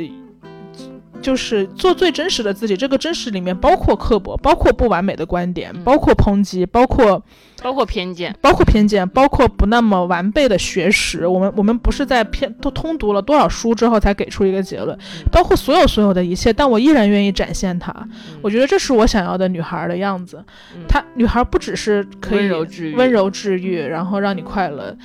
[1.24, 7.24] 就是做最真实的自己，这个真实里面包括刻薄，包括不完美的观点，包括抨击，包括
[7.62, 11.26] 包括偏见，包括偏见，包括不那么完备的学识。
[11.26, 14.98] 我们我们不是在偏都通读了多少书之后才给出一个结论，
[15.32, 17.94] 包括所有所有的一切，但我依然愿意展现它。
[18.42, 20.44] 我觉得这是我想要的女孩的样子。
[20.90, 22.50] 她女孩不只是可以
[22.96, 24.96] 温柔治愈，然后让你快乐。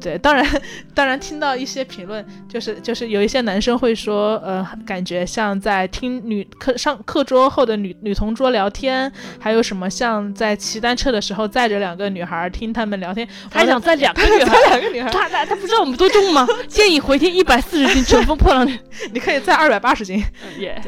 [0.00, 0.46] 对，当然，
[0.94, 16.46] 当然听到一些评论，就是就是有一些男生会说，呃，感觉像在听女课上课桌后的女女同桌聊天，还有什么像在骑单车的时候载着两个女孩听他们聊天，还想载两个 女孩，两个女孩，他他他不知道我们多重吗？
[16.68, 18.66] 建议回听一百四十斤乘风破浪，
[19.12, 20.22] 你可以载二百八十斤，
[20.58, 20.80] 耶。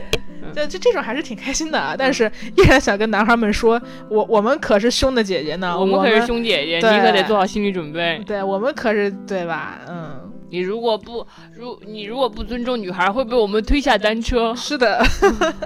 [0.54, 8.20] 就就这种还是挺开心的啊，但是依然想跟男孩们说，我我们可是凶的姐姐呢，我们可是凶姐姐，你可得做好心理准备。
[8.26, 9.80] 对我们可是对吧？
[9.88, 14.54] 嗯，你如果不如你如果不尊重女孩，会被我们推下单车。
[14.54, 15.02] 是的，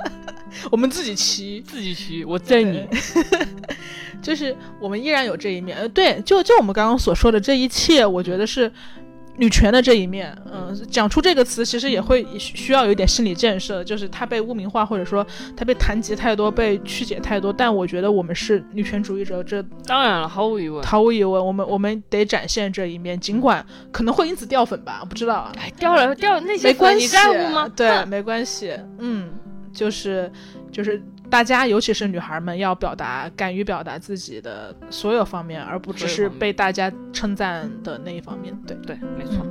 [0.71, 2.87] 我们自己骑，自己骑，我载你。
[4.23, 8.73] 就是我们依然有这一面，呃，对，就就我们刚刚所说的这一切，我觉得是。
[9.37, 15.27] 女权的这一面，嗯，讲出这个词其实也会需要有一点心理建设，就是她被污名化，或者说
[15.57, 17.53] 她被谈及太多，被曲解太多。
[17.53, 25.53] 但我觉得我们是女权主义者，这当然了，毫无疑问，毫无疑问，我们我们得展现这一面，尽管可能会因此掉粉吧，不知道啊。
[25.79, 27.69] 掉了掉那些粉你在乎吗？
[27.75, 29.33] 对，没关系，嗯，
[29.73, 30.31] 就是
[30.71, 31.03] 就是。
[31.35, 38.57] 大家，尤其是女孩们，要表达，敢于表达自己的所有方面，而不只是被大家称赞的那一方面。
[38.65, 39.45] 对对，没错。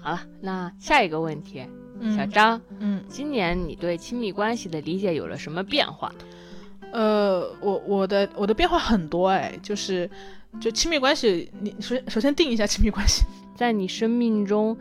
[0.00, 1.64] 好了，那下一个问题，
[2.16, 6.12] 小张，嗯，今年你对亲密关系的理解有了什么变化？
[6.90, 10.10] 呃，我我的我的变化很多哎，就是
[10.60, 13.22] 就亲密关系，你首首先定一下亲密关系。
[13.56, 14.76] 在你生命中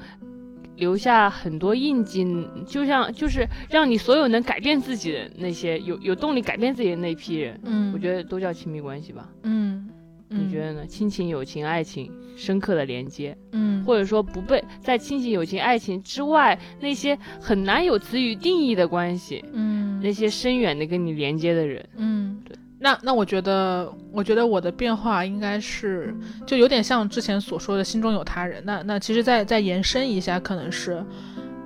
[0.75, 2.25] 留下很多印记，
[2.67, 9.89] 就像就是让你所有能改变自己的那些有有动力改变自己的那批人，嗯，我觉得都叫亲密关系吧，嗯，
[10.27, 10.85] 你觉得呢？
[10.85, 22.57] 亲情、友情、爱情，深刻的连接，嗯，或者说不被在亲情、友情、爱情之外那些很难有词语定义的关系，嗯，那些深远的跟你连接的人，嗯，对。
[22.85, 26.15] 那那我觉得，我觉得我的变化应该是，
[26.45, 28.61] 就有点像之前所说的心中有他人。
[28.63, 31.03] 那那其实再再延伸一下，可能是，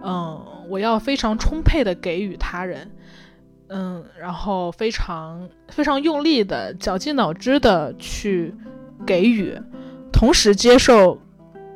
[0.02, 2.90] 嗯，我要非常充沛的给予他人，
[3.68, 8.56] 嗯，然后非常非常用力的绞尽脑汁的去
[9.06, 9.54] 给予，
[10.14, 11.20] 同时接受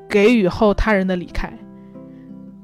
[0.08, 1.52] 给予后他人的离开，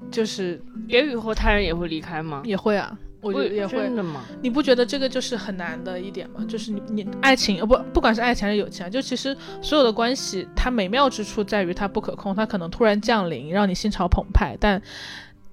[0.10, 2.42] 就是给予后他人也会离开吗？
[2.46, 3.78] 也会啊，我觉得也会。
[3.78, 4.24] 真的吗？
[4.42, 6.46] 你不觉得这个就是很难的一点吗？
[6.48, 14.82] 就是你你爱情呃不不管是爱情还是友情啊，就其实所有的关系，它美妙之处在于它不可控，它可能突然降临，让你心潮澎湃，但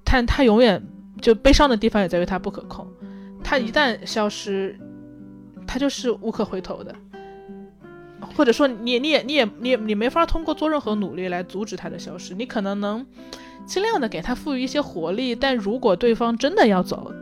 [0.05, 0.83] 但它永远
[1.21, 2.87] 就悲伤的地方也在于它不可控，
[3.43, 4.79] 它一旦消失，
[5.67, 6.95] 它就是无可回头的。
[8.37, 13.07] 或者说你你也你也你也你没法通过做任何努力来阻止它的消失，你可能能
[13.67, 17.13] 尽量的给它赋予一些活力，但如果对方真的要走，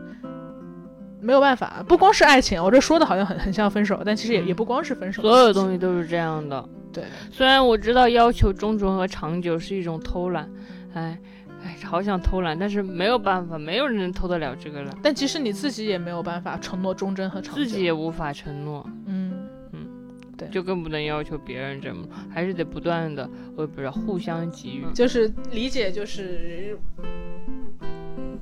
[1.24, 6.68] 没有办法，不光是爱情，我这说的好像很很像分手，但其实也也不光是分手，所有东西都是这样的。
[6.92, 10.48] 对，虽然我知道要求忠诚和长久是一种偷懒，
[10.92, 11.18] 哎
[11.64, 14.94] 哎，好想偷懒，但是没有办法，没有人能偷得了这个懒。
[15.02, 18.86] 但其实你自己也没有办法承诺忠贞和长久，自己也无法承诺。
[19.06, 19.32] 嗯
[19.72, 19.88] 嗯。
[20.36, 26.76] 对，就更不能要求别人这么，还是得不断的，我也不知道，互相给予，就是理解，就是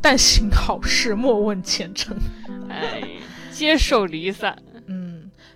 [0.02, 2.16] 但行好事，莫问前程，
[2.68, 3.00] 哎，
[3.52, 4.54] 接受离散。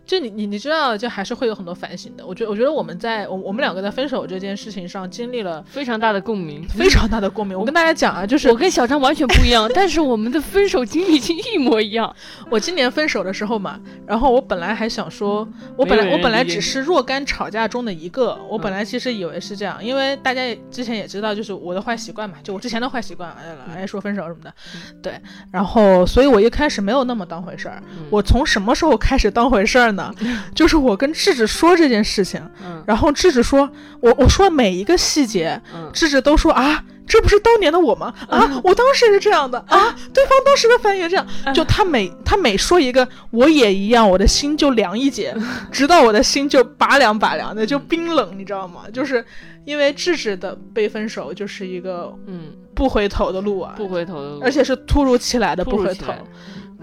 [0.06, 2.24] 就你你你知道，就还是会有很多反省的。
[2.24, 7.58] 我觉得我觉得我们在我我们两个在分手这件事情上经历了非常大的共鸣，非常大的共鸣。
[7.58, 12.14] 我跟大家讲啊，就 是我跟小张完全不一样，但是我们的分手经历经一模一样。
[12.48, 15.46] 我今年分手的时候嘛，然后我本来还想说，
[15.76, 20.40] 我本来我本来只是若干吵架中的一个，我本来其实以为是这样，因为大家
[20.70, 23.34] 之前也知道，就是我的坏习惯嘛，就我之前的坏习惯，
[23.74, 24.54] 哎说分手什么的，
[25.02, 27.82] 对，然后所以我一开始没有那么当回事儿。
[28.10, 29.95] 我从什么时候开始当回事儿呢？
[30.54, 32.40] 就是我跟智智说这件事情，
[32.86, 33.68] 然后智智说，
[34.00, 35.60] 我我说每一个细节，
[35.92, 38.12] 智智都说啊，这不是当年的我吗？
[38.28, 45.34] 啊，我当时是这样的啊，对方当时的反应也这样，就他每他每说一个，我也一样，我的心就凉一截，
[45.72, 48.82] 直到我的心就拔凉拔凉的，就冰冷，你知道吗？
[48.92, 49.24] 就是
[49.64, 52.52] 因为智智的被分手就是一个嗯。
[52.76, 56.12] 不回头的路啊，不回头的路，而且是突如其来的不回头。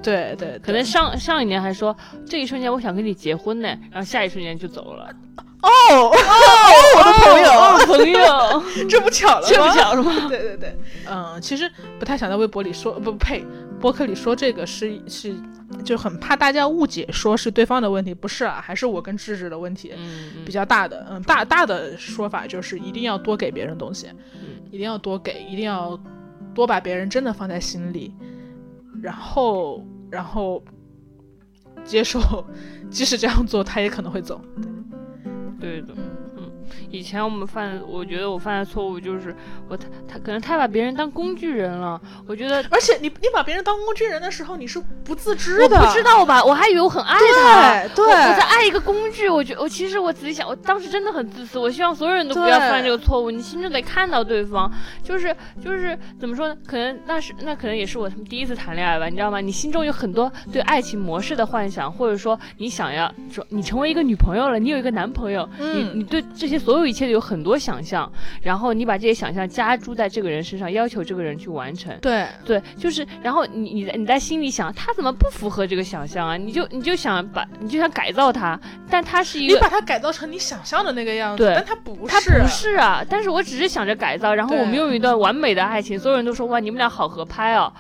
[0.03, 1.95] 对对，可能上上一年还说
[2.25, 5.09] 这一瞬间我想跟你结婚呢，然后下一瞬间就走了。
[5.63, 6.11] 哦哦，
[6.97, 9.47] 我的朋友朋友， 这不巧了吗？
[9.47, 10.11] 这不巧了吗？
[10.27, 10.77] 对对对，
[11.09, 13.45] 嗯，其实不太想在微博里说，不呸，
[13.79, 15.33] 博客里说这个是是，
[15.85, 19.93] 就很怕大家误解，说是对方的问题，不是啊，还是我跟智智的问题
[20.45, 21.07] 比较大的。
[21.09, 24.07] 嗯，大大的说法就是一定要多给别人东西，
[24.69, 25.97] 一定要多给，一定要
[26.53, 28.13] 多把别人真的放在心里，
[29.01, 29.81] 然后。
[30.13, 30.63] 然后
[31.83, 32.19] 接受，
[32.91, 34.39] 即使这样做，他也可能会走。
[35.59, 35.87] 对的。
[36.89, 39.35] 以前我们犯，我觉得我犯的错误就是
[39.67, 41.99] 我他他可能太把别人当工具人了。
[42.27, 45.63] 我觉得，而且你你把别人当工具人的时候，你是不自知的。
[45.63, 46.43] 我不知道吧？
[46.43, 47.87] 我还以为我很爱他。
[47.95, 49.29] 对，我在爱一个工具。
[49.29, 51.57] 我觉我其实我仔细想，我当时真的很自私。
[51.57, 53.31] 我希望所有人都不要犯这个错误。
[53.31, 54.71] 你心中得看到对方，
[55.03, 56.55] 就是就是怎么说呢？
[56.65, 59.39] 可能那是那可能也是我第一次谈恋爱吧，你知道吗？
[59.39, 66.83] 你心中有很多对爱情模式的幻想，或者说你想要说你成为一个女朋友了，你有一个男朋友，你你对这些所有。
[66.83, 68.11] 一切有很多想象，
[68.41, 71.97] 然后你把这些想象加注在这个人身上，要求这个人去完成。
[72.01, 76.37] 对对，就是，然后你你你在心里想，他怎么不符合这个想象啊？
[76.37, 78.59] 你就你就想把你就想改造他，
[78.89, 83.03] 但他是一个你把他改造成你想象的那个样子，但他不是，他不是啊。
[83.09, 87.71] 但是我只是想着改造，然后我们有一段完美的爱情，所有人都说哇，你们俩好合拍哦。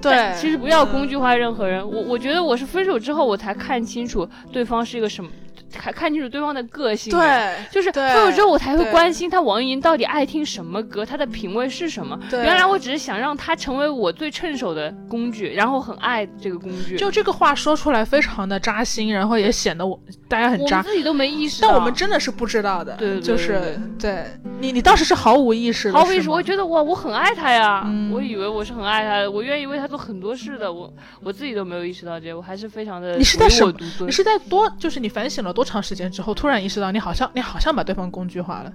[0.00, 1.86] 对，其实不要工具化任何人。
[1.86, 5.28] 我我觉得我是分手之后我才看清楚对方是一个什么。
[5.74, 12.18] 看看清楚对方的个性，对，就是分手之后我才会关心他王莹到底爱听什么歌，他的品味是什么。
[12.32, 16.96] 原来我只是想让他成为我最趁手的工具，然后很爱这个工具。
[16.96, 19.98] 就这个话说出来非常的扎心，然后也显得我
[20.28, 20.82] 大家很扎。
[20.82, 22.94] 自己都没意识到，但我们真的是不知道的。
[22.96, 24.24] 对，就是对
[24.60, 26.28] 你，你当时是毫无意识，毫无意识。
[26.28, 30.72] 我觉得哇，我很爱他呀，我以为我是很爱他的，我愿意为他做很多事的。
[30.72, 33.16] 我我自己都没有意识到这，我还是非常的。
[33.16, 33.64] 你是在什？
[34.00, 34.70] 你是在多？
[34.78, 36.34] 就是你反省了多长时间之后？
[36.34, 38.72] 突然意识到，你好像你好像把对方工具化了。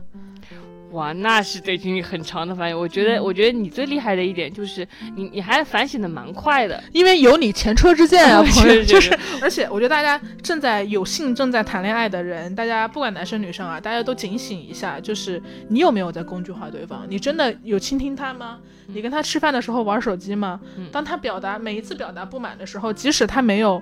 [0.92, 2.76] 哇，那是得经历很长的反应。
[2.76, 8.84] 我觉得，我觉得你最厉害的一点就是你，你还反省的蛮快的，因为有你前车之鉴啊， 朋友。
[8.84, 17.06] 就是， 而且我觉得大家正在有幸正在谈恋爱的人，大家不管男生女生啊，大家都警醒一下，就是你有没有在工具化对方？
[17.08, 18.58] 你真的有倾听他吗？
[18.88, 20.60] 你跟他吃饭的时候玩手机吗？
[20.92, 23.80] 当他表达每一次表达不满的时候，即使他没有。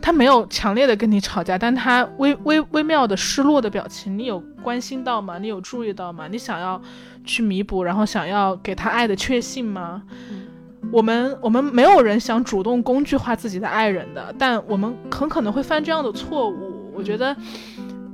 [0.00, 5.38] 他没有强烈的跟你吵架，但他微微微妙的失落的表情，你有关心到吗？
[5.38, 6.28] 你有注意到吗？
[6.28, 6.80] 你想要
[7.24, 10.02] 去弥补，然后想要给他爱的确信吗？
[10.92, 16.90] 我们我们没有人想主动工具化自己的爱人的，但我们很可能会犯这样的错误。
[16.94, 17.36] 我觉得，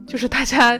[0.07, 0.78] 就是大家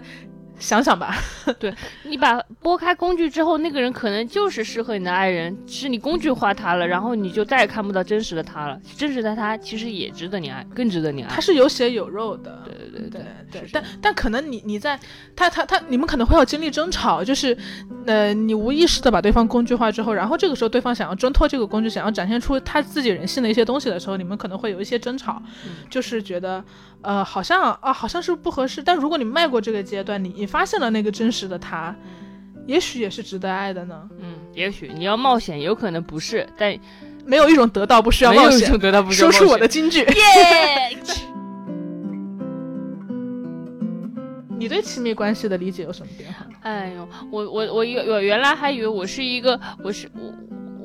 [0.65, 1.15] 想想吧，
[1.61, 1.73] 对
[2.05, 8.81] 你把拨开工具之后，那个人可能就是适合你的爱人，是你工具化他了，然后你就再也看不到真实的他了。
[8.97, 11.29] 真实的他其实也值得你爱，更值得你爱。
[11.29, 12.63] 他是有血有肉的。
[12.65, 14.99] 对对对对对但但可能你你在
[15.37, 17.57] 他他他你们可能会要经历争吵，就是
[18.07, 26.65] 呃你无意识的把对方工具化之后，然后这个时候对方想要挣脱这个工具，想要展现出他自己人性的一些东西的时候，你们可能会有一些争吵，嗯就是觉得
[27.05, 31.95] 呃好像啊好像是不合适，但如果你迈过这个阶段，你你发现了那个真实的他，
[32.67, 34.09] 也许也是值得爱的呢。
[34.19, 36.77] 嗯，也许你要冒险，有可能不是，但
[37.25, 40.01] 没有一种得到不需要没有一冒险，种得到不需要说出我的金句。
[40.01, 40.99] 耶。
[44.57, 46.47] 你对亲密关系的理解有什么变化？
[46.63, 50.33] 哎呦，我我我原我原来还以为我是一个我是我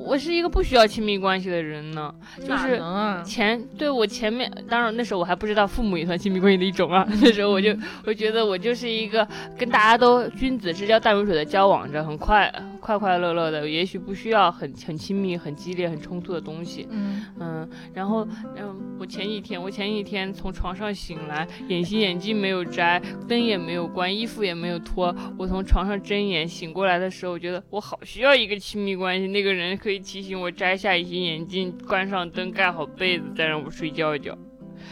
[0.10, 2.82] 我是一个不需要亲密关系的人呢，就是？
[3.24, 7.08] 前对我前面，当然那时候我还不知道父母也算亲密关系的一种啊。
[7.22, 16.88] 那时候我就我觉得我就是一个跟大家都君子之交淡如水的交往着，很快快快乐乐的，也许不需要很很亲密、很激烈、很冲突的东西。
[16.90, 34.38] 嗯嗯，然后嗯，我前几天我前几天从床上醒来，隐形眼镜没有摘，灯也没有关，衣服也没有脱，我从床上睁眼醒过来的时候，我觉得我好需要一个亲密关系，那个人可以提醒我摘下隐形眼镜，关上灯，盖好被子，再让我睡觉觉。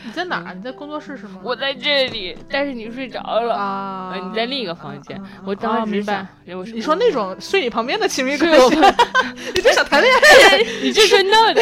[0.05, 0.53] 你在哪儿？
[0.53, 1.39] 你在工作室是吗？
[1.43, 3.55] 我在这里，但是你睡着了。
[3.55, 8.75] 啊呃，你在另一个房间，我当时只是想白。，你说那种睡你旁边的亲密关系，
[9.55, 10.13] 你就想谈恋
[10.51, 10.57] 爱？
[10.83, 11.61] 你这是闹的。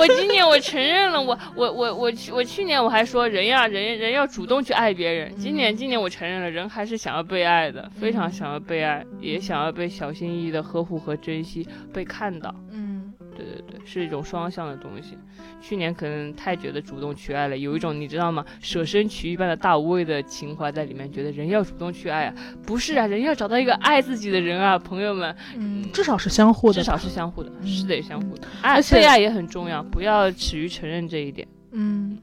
[0.00, 12.54] 我今年我承认了，我我我我去我去年我还说人呀人人要主动去爱别人，今年今年我承认了，人还是想要被爱的，非常想要被爱，也想要被小心翼翼的呵护和珍惜，被看到。
[12.72, 12.95] 嗯，
[13.36, 15.16] 对对对，是一种双向的东西。
[15.60, 18.44] 去年可能太觉得主动去爱了，有一种你知道吗？
[18.60, 22.34] 舍身取义般的大无畏的情怀在里面，觉得人要主动去爱啊，
[22.66, 31.46] 不是啊，人要找到一个爱自己的人啊，朋友们，嗯，至少是相互的，至少是相互的，嗯是得相互的，爱被爱也很重要，不要耻于承认这一点。
[31.72, 32.18] 嗯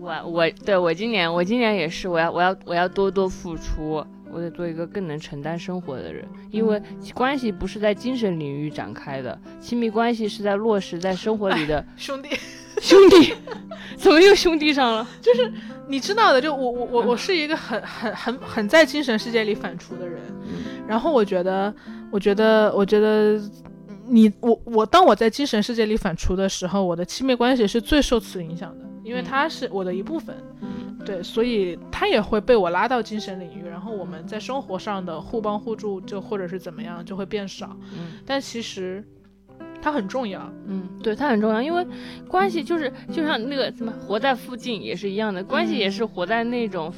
[0.00, 4.04] 我我对我今年我今年也是，我要我要我要多多付出，
[4.36, 6.78] 我得做一个更能承担生活的人，因为
[7.14, 12.28] 关系不是在精神领域展开的，亲密关系是在落实在生活里的兄弟，
[12.82, 13.32] 兄弟，
[13.96, 15.08] 怎么又兄弟上了？
[15.22, 15.50] 就是
[15.88, 20.20] 你知道的，就我我我我是一个很很很很在精神世界里反刍的人，
[20.86, 21.74] 然后我觉得，
[22.10, 23.40] 我觉得，我觉得。
[24.08, 30.36] 你我我，当我在精神世界里反刍的时候，我的亲密关系是最受此影响的，因为他是我的一部分。
[30.60, 37.76] 嗯对，所以他也会被我拉到精神领域，然后我们在生活上的互帮互助，就或者是怎么样，就会变少。
[37.96, 39.04] 嗯但其实
[39.80, 40.52] 它很重要。
[40.66, 41.86] 嗯，对，它很重要，因为
[42.26, 46.92] 关系就是就像那个什么，活在附近也是一样的，关系也是活在那种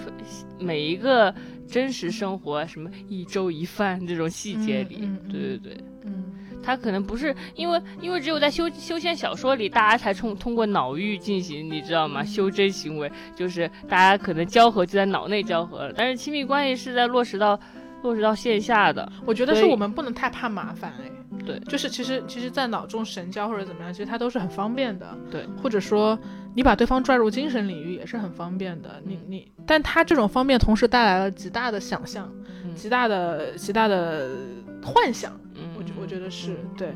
[0.59, 1.35] 每一个
[1.67, 5.01] 真实生活，什么一粥一饭这种细节里。
[5.03, 5.85] 嗯嗯对对对。
[6.05, 6.25] 嗯
[6.63, 12.25] 它可能不是因为，因为只有在修修仙小说里，大家才通通过脑域进行，你知道吗？
[12.25, 17.59] 修真行为就是大家可能交合就在脑内交合了，但是亲密关系是在落实到
[18.03, 19.11] 落实到线下的。
[19.25, 21.11] 我觉得是我们不能太怕麻烦哎。
[21.47, 25.17] 对就是其实其实，在脑中神交或者怎么样，其实它都是很方便的。
[25.31, 26.19] 对，或者说
[26.55, 29.01] 你把对方拽入精神领域也是很方便的。
[29.05, 34.31] 你嗯你，但它这种方便同时带来了极大的想象，嗯极大的极大的
[34.83, 35.39] 幻想。
[35.55, 36.95] 嗯，我觉我觉得是嗯对，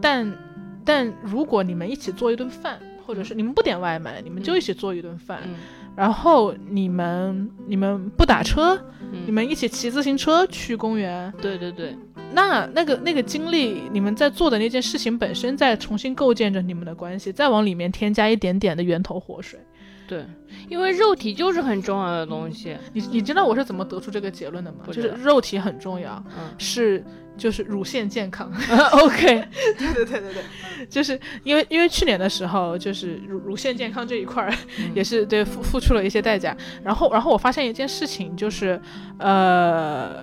[0.00, 0.38] 但
[0.84, 5.54] 但如果你们一起做一顿饭，或者是你们不点外卖，你们就一起做一顿饭，嗯
[5.96, 11.96] 然后你们你们不打车，嗯，你们一起骑自行车去公园，对对对，
[12.32, 19.60] 那那个那个经历，你们在做的那件事情本身在重新构建着你们的关系，再往里面添加一点点的源头活水。
[20.06, 20.24] 对，
[20.68, 22.76] 因为肉体就是很重要的东西。
[22.92, 24.78] 你你知道我是怎么得出这个结论的吗？
[24.88, 27.02] 就是肉体很重要，嗯是
[27.36, 28.52] 就是乳腺健康。
[28.92, 29.26] OK，
[29.78, 36.56] 对对对对对，就是因为因为去年的时候，就是乳乳腺健康这一块儿嗯也是对付付出了一些代价。
[36.82, 38.80] 然后然后我发现一件事情，就是
[39.18, 40.22] 呃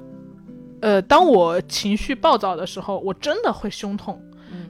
[0.81, 4.21] 呃，当我情绪暴躁的时候，我真的会胸痛。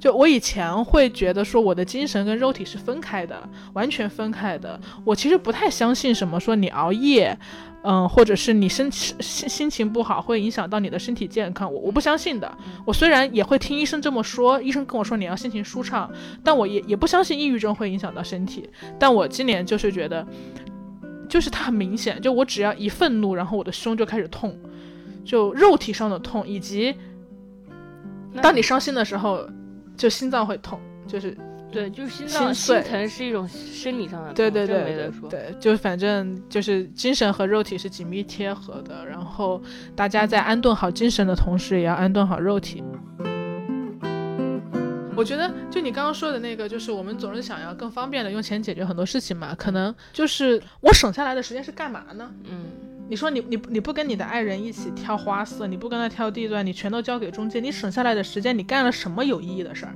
[0.01, 4.81] 嗯就我以前会觉得说我的精神跟肉体是分开的，完全分开的。
[5.05, 7.37] 我其实不太相信什么说你熬夜，
[7.83, 12.51] 嗯，或者是你身心心情不好会影响到你的身体健康，我我不相信的。
[12.83, 16.11] 我虽然也会听医生这么说，医生跟我说你要心情舒畅，
[16.43, 18.67] 但我也也不相信抑郁症会影响到身体。
[18.97, 20.25] 但我今年就是觉得，
[21.29, 24.57] 就是它很明显，就我只要一愤怒，然后我的胸就开始痛，
[25.23, 26.95] 就肉体上的痛，以及
[28.41, 29.47] 当你伤心的时候，
[30.01, 31.37] 就心脏会痛，就是
[31.71, 35.11] 对，就是心脏心疼是一种生理上的，对对对。
[35.29, 39.61] 对，就反正就是精神和肉体是紧密贴合的，然后
[39.95, 42.83] 大家在安顿好精神的同时，也要安顿好肉体。
[45.15, 52.33] 我觉得，就你刚刚说的那个，就是我们总是想要更方便的用钱解决很多事情嘛，可能就是我省下来的时间是干嘛呢？
[52.49, 52.65] 嗯，
[53.11, 59.93] 你说你你你不跟你的爱人一起挑花色，你不跟他挑地段，你全都交给中介，你省下来的时间，你干了什么有意义的事儿？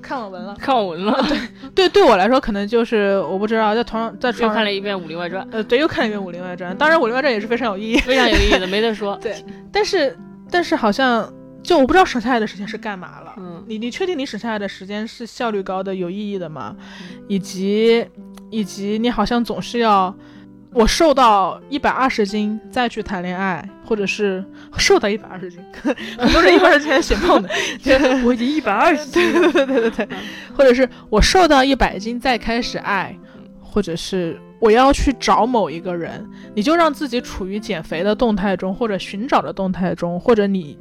[0.00, 1.22] 看网文了，看网文了。
[1.28, 1.38] 对
[1.74, 5.44] 对，对我来说可能就是我不知道，在床上在床上看了一遍《武林外传》。
[5.52, 6.72] 呃，对，又看了一遍《武林外传》。
[6.78, 9.14] 当然，《武林外传》也是非常有意义，非常有意义的，没得说。
[9.16, 10.16] 对，但是
[10.50, 11.30] 但是好像
[11.62, 13.34] 就我不知道省下来的时间是干嘛了。
[13.36, 16.74] 嗯，你你确定你省下来的时间是效率高的、有意义的吗？
[17.28, 18.02] 以及
[18.50, 20.16] 以及你好像总是要。
[20.76, 24.44] 我瘦到一百二十斤再去谈恋爱，或者是
[24.76, 25.58] 瘦到一百二十斤，
[26.18, 27.48] 很多人一百二十斤还显胖的，
[28.22, 30.08] 我已经一百二十斤，对对对对对，
[30.54, 33.18] 或者是我瘦到一百斤再开始爱，
[33.58, 40.78] 或者是我要去找某一个人，你就让自己处于减肥的动态中，或者寻找的动态中，或者你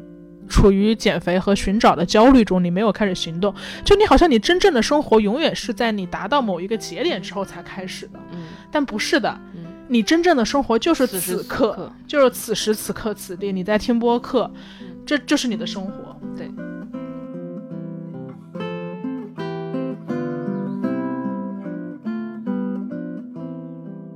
[0.49, 8.39] 处于减肥和寻找的焦虑中，你没有开始行动，就你好像你真正的生活永远是在你达到某一个节点之后才开始的，嗯，
[8.69, 9.39] 但不是的。
[9.87, 14.49] 你真正的生活就是此刻，就是此时此刻此地，你在听播客，
[15.05, 16.19] 这就是你的生活。
[16.35, 16.49] 对。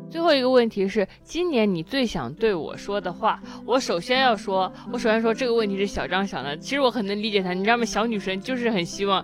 [0.09, 3.41] 最后一个问题是，今年你最想对我说的话？
[3.65, 7.85] 我首先要说，我首先说这个问题是小张想的，其实我很能理解他，你知道吗？
[7.85, 9.23] 小女生就是很希望。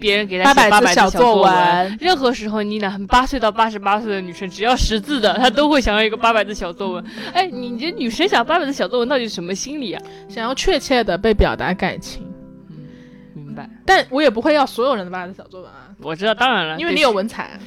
[0.00, 7.04] 别人给他写八百字小作文，任何时候你俩八岁到八十八岁的女生，只要识字的，她都会想要一个八百字小作文。
[7.34, 10.02] 哎，你这女生想八百字小作文到底什么心理啊？
[10.28, 12.26] 想要确切的被表达感情。
[12.70, 12.86] 嗯，
[13.34, 13.68] 明白。
[13.84, 15.88] 但我也不会要所有人的八百字小作文啊。
[16.00, 17.58] 我知道，当然了，因为你有文采。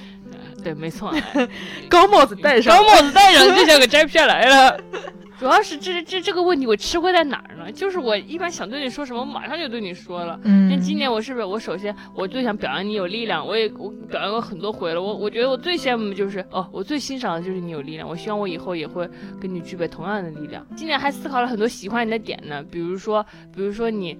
[0.63, 1.11] 对，没错。
[1.89, 4.79] 高帽子戴上，高帽子戴上就像给摘不下来了。
[5.39, 7.60] 主要是这这这个问题我吃亏在哪儿呢？
[7.69, 10.39] 就是我一般想对你说什么，我马上就对你说了。
[10.43, 10.69] 嗯。
[10.69, 13.45] 那今年我是不是我首先我最想表扬你有力量？
[13.45, 15.01] 我也我表扬过很多回了。
[15.01, 18.07] 我我觉得我最羡慕就是哦，我最欣赏的就是你有力量。
[18.07, 19.05] 我希望我以后也会
[19.41, 20.65] 跟你具备同样的力量。
[20.77, 24.17] 今年还思考了很多喜欢你的点呢，比如说比如说你，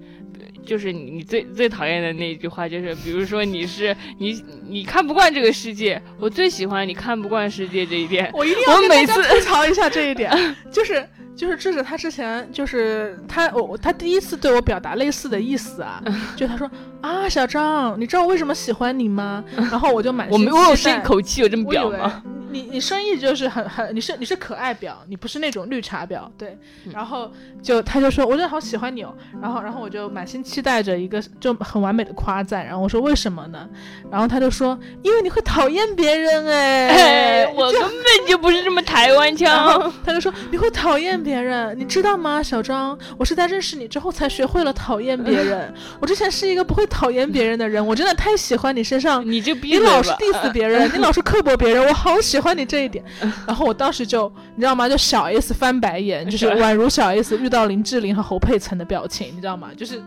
[0.66, 6.00] 就是你你最最讨厌的那一句话就是，比如说你是你你看不惯这个世界。
[6.18, 8.30] 我最喜欢你看不惯世界这一点。
[8.34, 10.30] 我一定要跟大家吐槽一下这一点，
[10.70, 11.08] 就是。
[11.34, 16.02] 就是这是他之前就是他我他第一次对我表达类似的意思啊，
[16.36, 16.70] 就他说
[17.00, 19.42] 啊小张，你知道我为什么喜欢你吗？
[19.56, 22.22] 然后我就满我没我有声口气有这么表吗？
[22.52, 26.58] 你你生意就是很很你是你是可爱表，你不是那种绿茶表，对。
[26.92, 29.14] 然后就他就说，我真的好喜欢你哦。
[29.40, 32.62] 然后然后我就满心期待着一个就很完美的夸赞。
[32.66, 33.66] 然后我说为什么呢？
[34.10, 37.50] 然后他就说，因为你会讨厌别人哎。
[37.56, 39.90] 我根本就不是这么台湾腔。
[40.04, 42.98] 他就说你会讨厌别人，你知道吗，小张？
[43.16, 45.72] 我是在认识你之后才学会了讨厌别人。
[46.00, 47.84] 我之前是一个不会讨厌别人的人。
[47.84, 52.42] 我真的太喜欢你身上，你就你老是 diss 别人， 你老是刻薄别人，我好喜。
[52.42, 53.04] 欢你这一点，
[53.46, 54.88] 然后我当时就你知道吗？
[54.88, 59.68] 就小 S 翻白眼，就是 宛如小 S 遇到林志玲和侯佩岑的表情，你知道吗？
[59.76, 60.02] 就是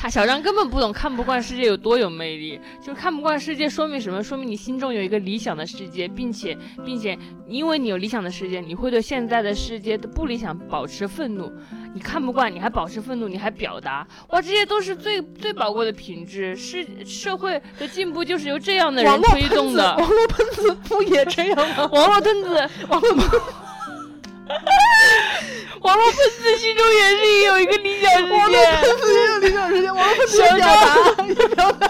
[0.00, 4.22] 他小张根本不懂看不惯世界有多有魅力，就看不惯世界说明什么？
[4.22, 7.18] 说明你心中有一个理想的世界，并且并且
[7.48, 11.52] 因为你有理想的世界，你会对现在的世界的不理想保持愤怒。
[11.92, 16.54] 你看不惯，你还保持愤怒，你还表达，哇，这些都是最最宝贵的品质。
[16.54, 19.96] 是社会的进步就是由这样的人推动的。
[19.96, 21.88] 网络喷子不也这样吗？
[21.90, 23.40] 网络喷子，网络喷，
[25.80, 28.32] 网络喷子心中也是有一个理想世界。
[28.32, 31.88] 网络喷子也有理想世界，网络喷子表达，也表达。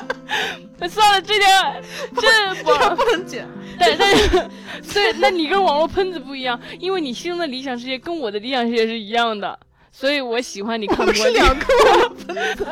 [0.89, 1.49] 算了，这点
[2.17, 3.47] 这不不能剪。
[3.79, 4.29] 但但是，
[4.93, 9.59] 对，那你跟网络喷子不一样，因为你心中的理想世界跟我的理想世界是一样的。
[9.93, 11.15] 所以我喜欢你看不惯。
[11.17, 12.67] 是两个网络喷子，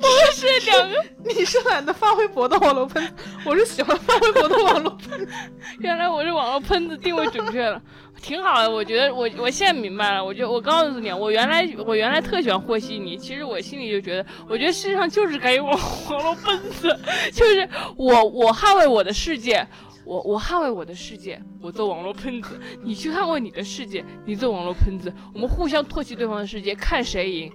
[0.00, 0.96] 我是两个。
[1.24, 3.12] 你是懒得发微博的网络喷子，
[3.44, 5.32] 我是喜欢发微博的网络喷子。
[5.78, 7.80] 原来我是网络喷子，定位准确了，
[8.24, 8.70] 挺好的。
[8.70, 10.24] 我觉得我我现在明白了。
[10.24, 15.78] 我就我告诉你，我原来我原来特喜欢和稀泥，其实我心里就觉得，我觉得世界上就是该有网
[16.10, 16.98] 网络喷子，
[17.32, 19.66] 就是我我捍卫我的世界。
[20.06, 27.50] 我我捍卫我的世界，我做网络喷子，你去捍卫你的世界，你做网络喷子，我们互相唾弃对方的世界，看谁赢，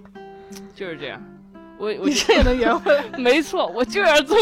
[0.74, 1.24] 就是这样。
[1.78, 3.04] 我我你这也能圆回来？
[3.20, 4.36] 没错，我就要做，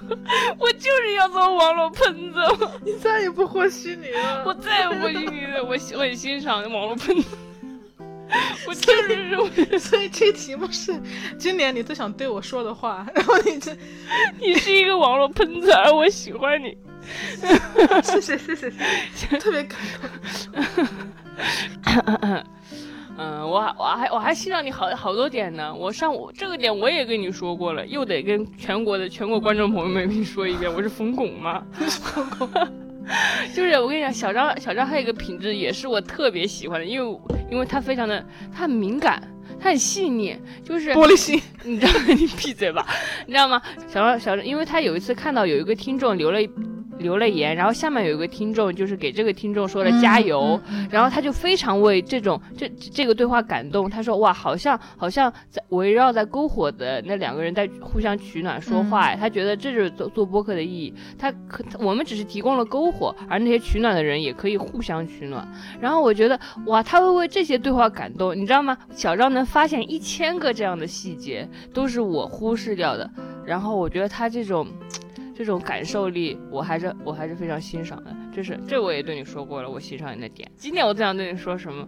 [0.58, 2.38] 我就是要做网络喷子。
[2.84, 5.62] 你再也不和稀泥了， 我再也不和稀泥了。
[5.62, 7.36] 我我很欣赏网络喷子。
[8.66, 9.38] 我就是认
[9.70, 10.98] 为，所以这题目是
[11.38, 13.76] 今年你最想对我说的话，然后你这
[14.40, 16.76] 你是一个网络喷子，而我喜欢你。
[18.02, 18.72] 谢谢谢谢谢
[19.14, 20.10] 谢，特别感动。
[23.16, 25.72] 嗯，我我还我还欣赏你好好多点呢。
[25.72, 31.64] 我上午这个点我也跟你说过了，又得跟全国的全国观众朋友们跟你说一遍，我是冯巩吗？
[31.74, 32.50] 冯巩，
[33.54, 37.20] 就是我跟你讲，小张小张还有一个品质也是我特别喜欢的，因为
[37.52, 39.22] 因为他非常的他很敏感，
[39.60, 41.40] 他很细腻，就是玻璃心。
[41.62, 42.84] 你知道吗 你闭嘴吧，
[43.26, 43.62] 你知道吗？
[43.86, 46.40] 小张小张，因为他有一次看到有一个听众留了。
[46.98, 50.58] 留了言，然后下面有一个听众，就是给这个听众说了加油，
[50.90, 53.88] 然后他就非常为这种这这个对话感动。
[53.90, 60.94] 他说哇，好像好像在围绕在篝火的那两个人在互相取暖说话，他觉得这就是做做播客的意义。
[61.18, 65.46] 他可我们只是提供了篝火，而那些取暖的人也可以互相取暖。
[65.80, 68.76] 然后我觉得哇，他会为这些对话感动，你知道吗？
[68.94, 73.10] 小张能发现一千个这样的细节，都是我忽视掉的。
[73.44, 74.66] 然后我觉得他这种。
[75.34, 78.14] 这种感受力，我还是我还是非常欣赏的。
[78.32, 80.50] 这是这我也对你说过了，我欣赏你的点。
[80.56, 81.86] 今天我最想对你说什么？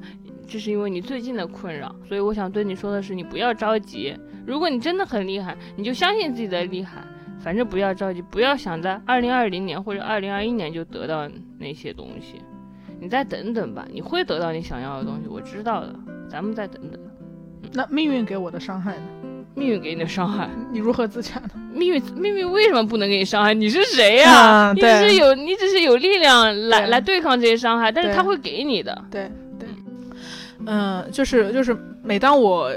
[0.48, 4.16] 这是因为你最近的困扰，所以我想对你说的是，你不要着急。
[4.46, 7.02] 如果你真的很厉害，你就相信自己的厉害。
[7.38, 11.28] 反正不要着急，不要想在二零二零年或者二零二一年就得到
[11.58, 12.40] 那些东西。
[12.98, 15.94] 你再等等吧，你会得到你想要的东西，我知道的。
[16.28, 17.00] 咱们再等等。
[17.72, 19.02] 那命运给我的伤害呢？
[19.56, 21.50] 命运给你的伤害，你如何自洽呢？
[21.72, 23.52] 命运，命运为什么不能给你伤害？
[23.52, 24.72] 你是谁呀？
[24.72, 29.04] 你只是有，你只是有力量来来对抗这些伤害，但是他会给你的。
[29.10, 29.28] 对
[29.58, 29.68] 对，
[30.66, 32.70] 嗯，就是就是，每当我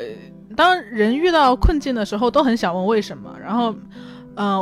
[0.56, 3.72] 当人遇到困境的时候，都很想问为什么，然后。
[3.72, 3.81] 嗯，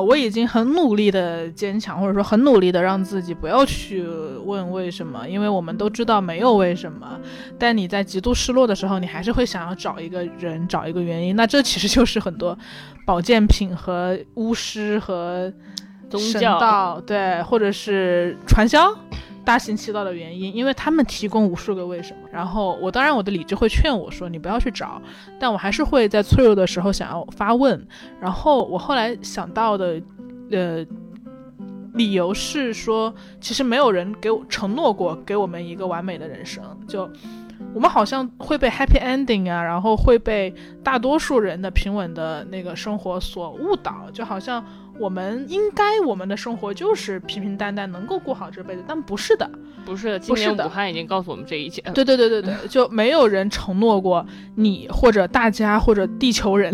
[0.02, 4.04] 我已经很努力的坚强，或者说很努力的让自己不要去
[4.44, 7.20] 问为什么，因为我们都知道没有为什么。
[7.60, 11.36] 但你在极度失落的时候，你还是会想要找一个人，找一个原因。
[11.36, 12.58] 那这其实就是很多
[13.06, 15.54] 保健品和巫师和
[16.10, 18.92] 宗教，对，或者是传销。
[19.48, 22.28] 大行其道的原因，因为他们提供无数个为什么。
[22.30, 25.02] 然后我当然我的理智会劝我说你不要去找，
[25.40, 27.88] 但我还是会在脆弱的时候想要发问。
[28.20, 30.02] 然后我后来想到的，
[30.52, 30.86] 呃，
[31.94, 37.10] 理由是说，其实没有人给我承诺过给我们一个完美的人生，就
[37.74, 40.54] 我们好像会被 happy ending 啊，然后会被
[40.84, 44.62] 大多数人的平稳的那个生活所误导，就好像。
[45.00, 49.50] 我们应该，我们的生活就是平平淡淡，能够过好这辈子，但不是的，
[49.86, 50.20] 不是的。
[50.20, 51.94] 今年武汉已经告诉我们这一切了。
[51.94, 54.26] 对对对对对，就没有人承诺过
[54.56, 56.74] 你或者大家或者地球人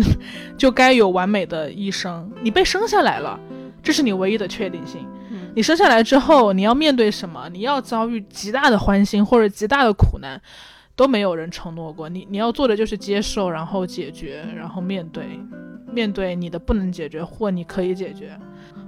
[0.57, 2.31] 就该有完美的一生。
[2.41, 3.39] 你被生下来了，
[3.81, 5.05] 这是你唯一的确定性。
[5.55, 7.47] 你生下来之后，你要面对什么？
[7.49, 10.41] 你要遭遇极大的欢欣或者极大的苦难，
[10.95, 12.09] 都没有人承诺过。
[12.09, 15.23] 你你要做的就是接受，然后解决，然后面对。
[15.93, 18.37] 面对你的不能解决或你可以解决，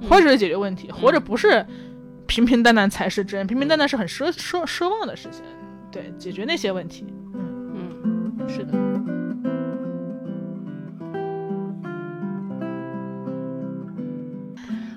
[0.10, 1.66] 或者是解决问题，活着不是
[2.26, 5.44] 平平淡淡才是真，平平淡淡是很奢奢奢望的事情。
[5.92, 8.74] 对，解决那些问题，嗯嗯，是的。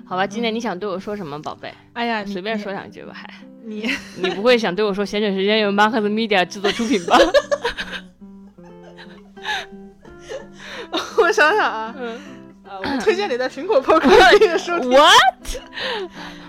[0.05, 1.71] 好吧，今天你想对我说什么，宝贝？
[1.93, 3.31] 哎呀，随便说两句吧，还
[3.63, 3.87] 你
[4.17, 7.15] 你不会想对我说闲着时间由 Marcus Media 制作出品吧？
[11.29, 12.15] 我想想啊，嗯，
[12.67, 14.89] 啊，我推荐你在苹果 Podcast 收听。
[14.89, 15.13] What？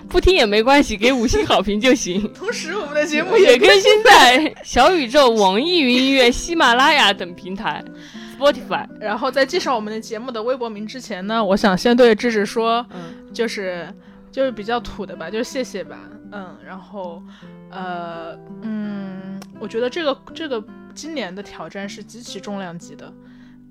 [0.09, 2.27] 不听也没关系，给五星好评就行。
[2.33, 7.85] 同时，我们的节目也更新在小宇宙、网易云音乐、喜马拉雅等平台，
[8.39, 8.87] Spotify。
[8.99, 13.87] 然后在介绍我们的节目的微博名之前呢，我想先对芝芝说，嗯，就是
[14.31, 15.95] 就是比较土的吧，就是谢谢吧，
[16.31, 17.21] 嗯，然后，
[17.69, 20.63] 呃，嗯，我觉得这个这个
[20.95, 23.13] 今年的挑战是极其重量级的。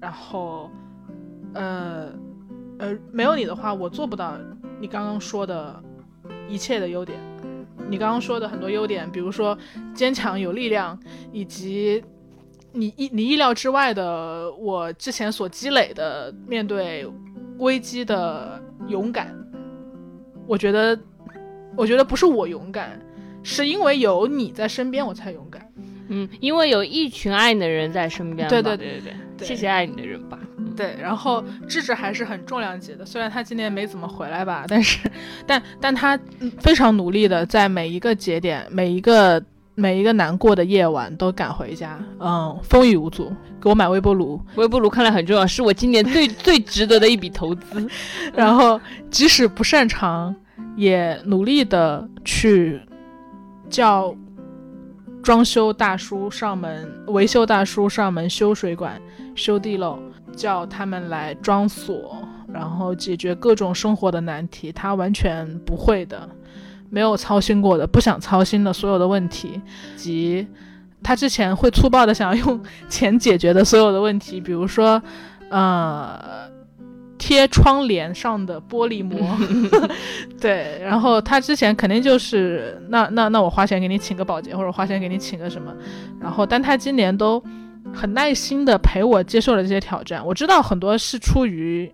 [0.01, 0.71] 然后，
[1.55, 2.13] 呃，
[2.79, 4.37] 呃，没有你的话，我做不到
[4.81, 5.83] 你刚刚说的
[6.49, 7.19] 一切的优点。
[7.89, 9.57] 你刚刚说的很多优点，比如说
[9.93, 10.97] 坚强、有力量，
[11.33, 12.03] 以及
[12.73, 17.05] 你意你意料之外的我之前所积累的面对
[17.59, 19.35] 危机的勇敢。
[20.47, 20.97] 我觉得，
[21.77, 23.01] 我觉得不是我勇敢，
[23.43, 25.69] 是因为有你在身边，我才勇敢。
[26.09, 28.49] 嗯，因为有一群爱你的人在身边。
[28.49, 30.39] 对对对对对，谢谢爱你的人吧。
[30.77, 34.99] 对，然后智智还是很重量级的，虽然他今年没怎么回来吧，但是，
[35.47, 36.19] 但但他
[36.59, 39.43] 非常努力的在每一个节点、每一个
[39.75, 47.89] 每一个难过的夜晚都赶回家，嗯，风雨无阻，给我买微波炉，微波炉看来很重要，是我今年最最值得的一笔投资。
[48.35, 48.81] 然后
[49.11, 50.35] 即使不擅长，
[50.77, 52.81] 也努力的去
[53.69, 54.15] 叫。
[55.23, 58.99] 装修大叔上门，维修大叔上门修水管、
[59.41, 59.99] 修地漏，
[60.37, 62.23] 叫他们来装锁，
[62.53, 66.29] 然后解决各种生活的难题，他完全不会的，
[66.91, 69.61] 没有操心过的，不想操心的所有的问题，
[69.97, 70.47] 及
[71.03, 75.03] 他之前会粗暴的想要用钱解决的所有的问题，比如说，
[75.49, 76.51] 呃。
[77.23, 79.37] 贴窗帘上的玻璃膜，
[80.41, 85.71] 对，然后他之前肯定就是那那那我花钱给你请个保洁，或者花钱给你请个什么，
[86.19, 87.39] 然后但他今年都
[87.93, 91.91] 很耐心的陪我接受了这些挑战，我知道很多是出于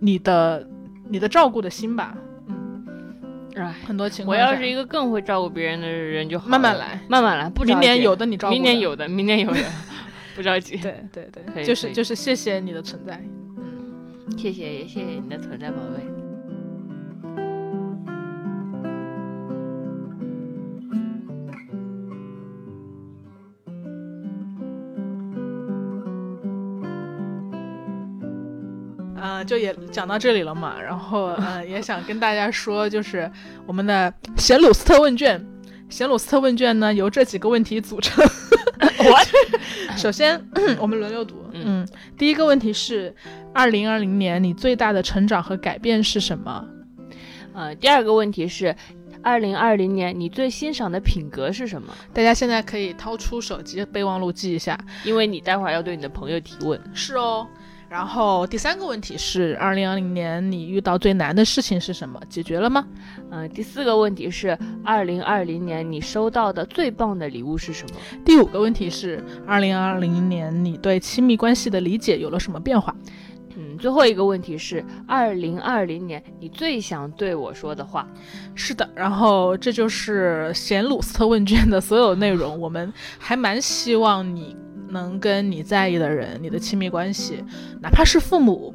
[0.00, 0.66] 你的
[1.08, 2.16] 你的照顾的心吧，
[2.48, 2.84] 嗯，
[3.56, 9.60] 哎，很多情况我要是一个更会照顾别人的人就好，慢慢来，慢慢来，不明年有的你照顾，明年有的，明年有的，
[10.36, 13.20] 不着急，对对对，就是就是谢谢你的存在。
[13.56, 14.38] 嗯。
[14.38, 16.17] 谢谢，也谢谢你的存在，宝贝。
[29.28, 33.30] 嗯，就也讲到这里了嘛，然后嗯，也想跟大家说，就是
[33.66, 35.44] 我们的贤鲁斯特问卷，
[35.90, 38.24] 贤鲁斯特问卷呢由这几个问题组成。
[38.80, 40.40] 我首先
[40.78, 41.86] 我们轮流读，嗯，
[42.16, 43.14] 第一个问题是。
[43.54, 46.64] 二零二零年，你最大的成长和改变是什么？
[47.54, 48.76] 呃，第二个问题是，
[49.20, 51.92] 二零二零年你最欣赏的品格是什么？
[52.12, 56.80] 大家现在可以掏出手机备忘录记一下，因为你待会儿要对你的朋友提问。
[56.94, 57.48] 是哦。
[57.88, 62.20] 然后第三个问题是，二零二零年你遇到最难的事情是什么？
[62.28, 62.86] 解决了吗？
[63.30, 67.96] 嗯，第四个问题是，二零二零年你收到的最棒的礼物是什么？
[68.26, 72.94] 第五个问题是，二零二零年你对亲密关系的理解有了什么变化？
[73.56, 78.06] 嗯，最后一个问题是，二零二零年你最想对我说的话？
[78.54, 82.60] 是的，然后这就是贤鲁斯特问卷的所有内容。
[82.60, 84.54] 我们还蛮希望你
[84.90, 87.44] 能跟你在意的人，你的亲密关系，
[87.80, 88.74] 哪怕是父母，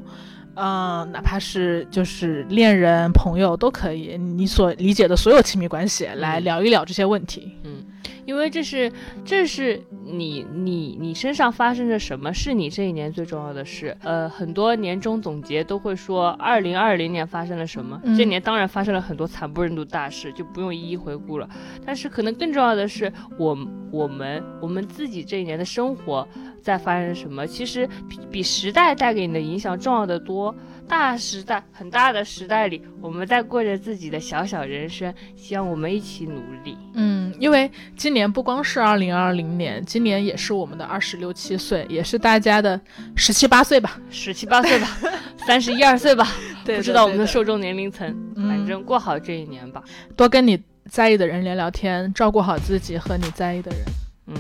[0.56, 7.58] 嗯，哪怕是就是恋人、朋友都可以，你所理解的所有亲密关系，来聊一聊这些问题。
[7.64, 7.84] 嗯。
[8.26, 8.92] 因为这是，
[9.26, 13.96] 这是你你你身上发生着什么，是你这一年最重要的事。
[14.02, 18.02] 呃，很多年终总结都会说，二零二零年发生了什么？
[18.18, 21.50] 这年当然发生了很多惨不忍睹大事，就不用一一回顾了。
[21.86, 23.58] 但是可能更重要的是，我
[23.92, 26.28] 我们我们自己这一年的生活
[26.62, 27.46] 在发生什么？
[27.46, 30.56] 其实比比时代带给你的影响重要的多。
[30.88, 36.78] 大时代很大的时代里，我们在过着自己的小小人生，希望我们一起努力。
[36.94, 42.80] 嗯，因为今年不光是二零二零年，今年也是我们的二十六七岁，也是大家的
[43.16, 44.88] 十七八岁吧，十七八岁吧，
[45.48, 46.28] 三十一二岁吧，
[46.66, 49.82] 不知道我们的受众年龄层，反正过好这一年吧，
[50.16, 53.82] 多跟你在意的人聊聊天，照顾好自己和你在意的人。
[54.28, 54.36] 嗯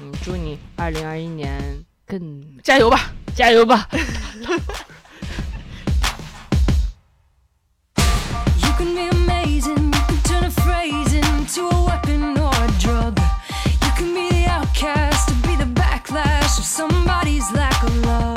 [0.00, 1.60] 嗯，祝你二零二一年
[2.06, 3.88] 更加油吧，加油吧。
[11.46, 13.20] into a weapon or a drug.
[13.66, 18.35] You can be the outcast or be the backlash of somebody's lack of love.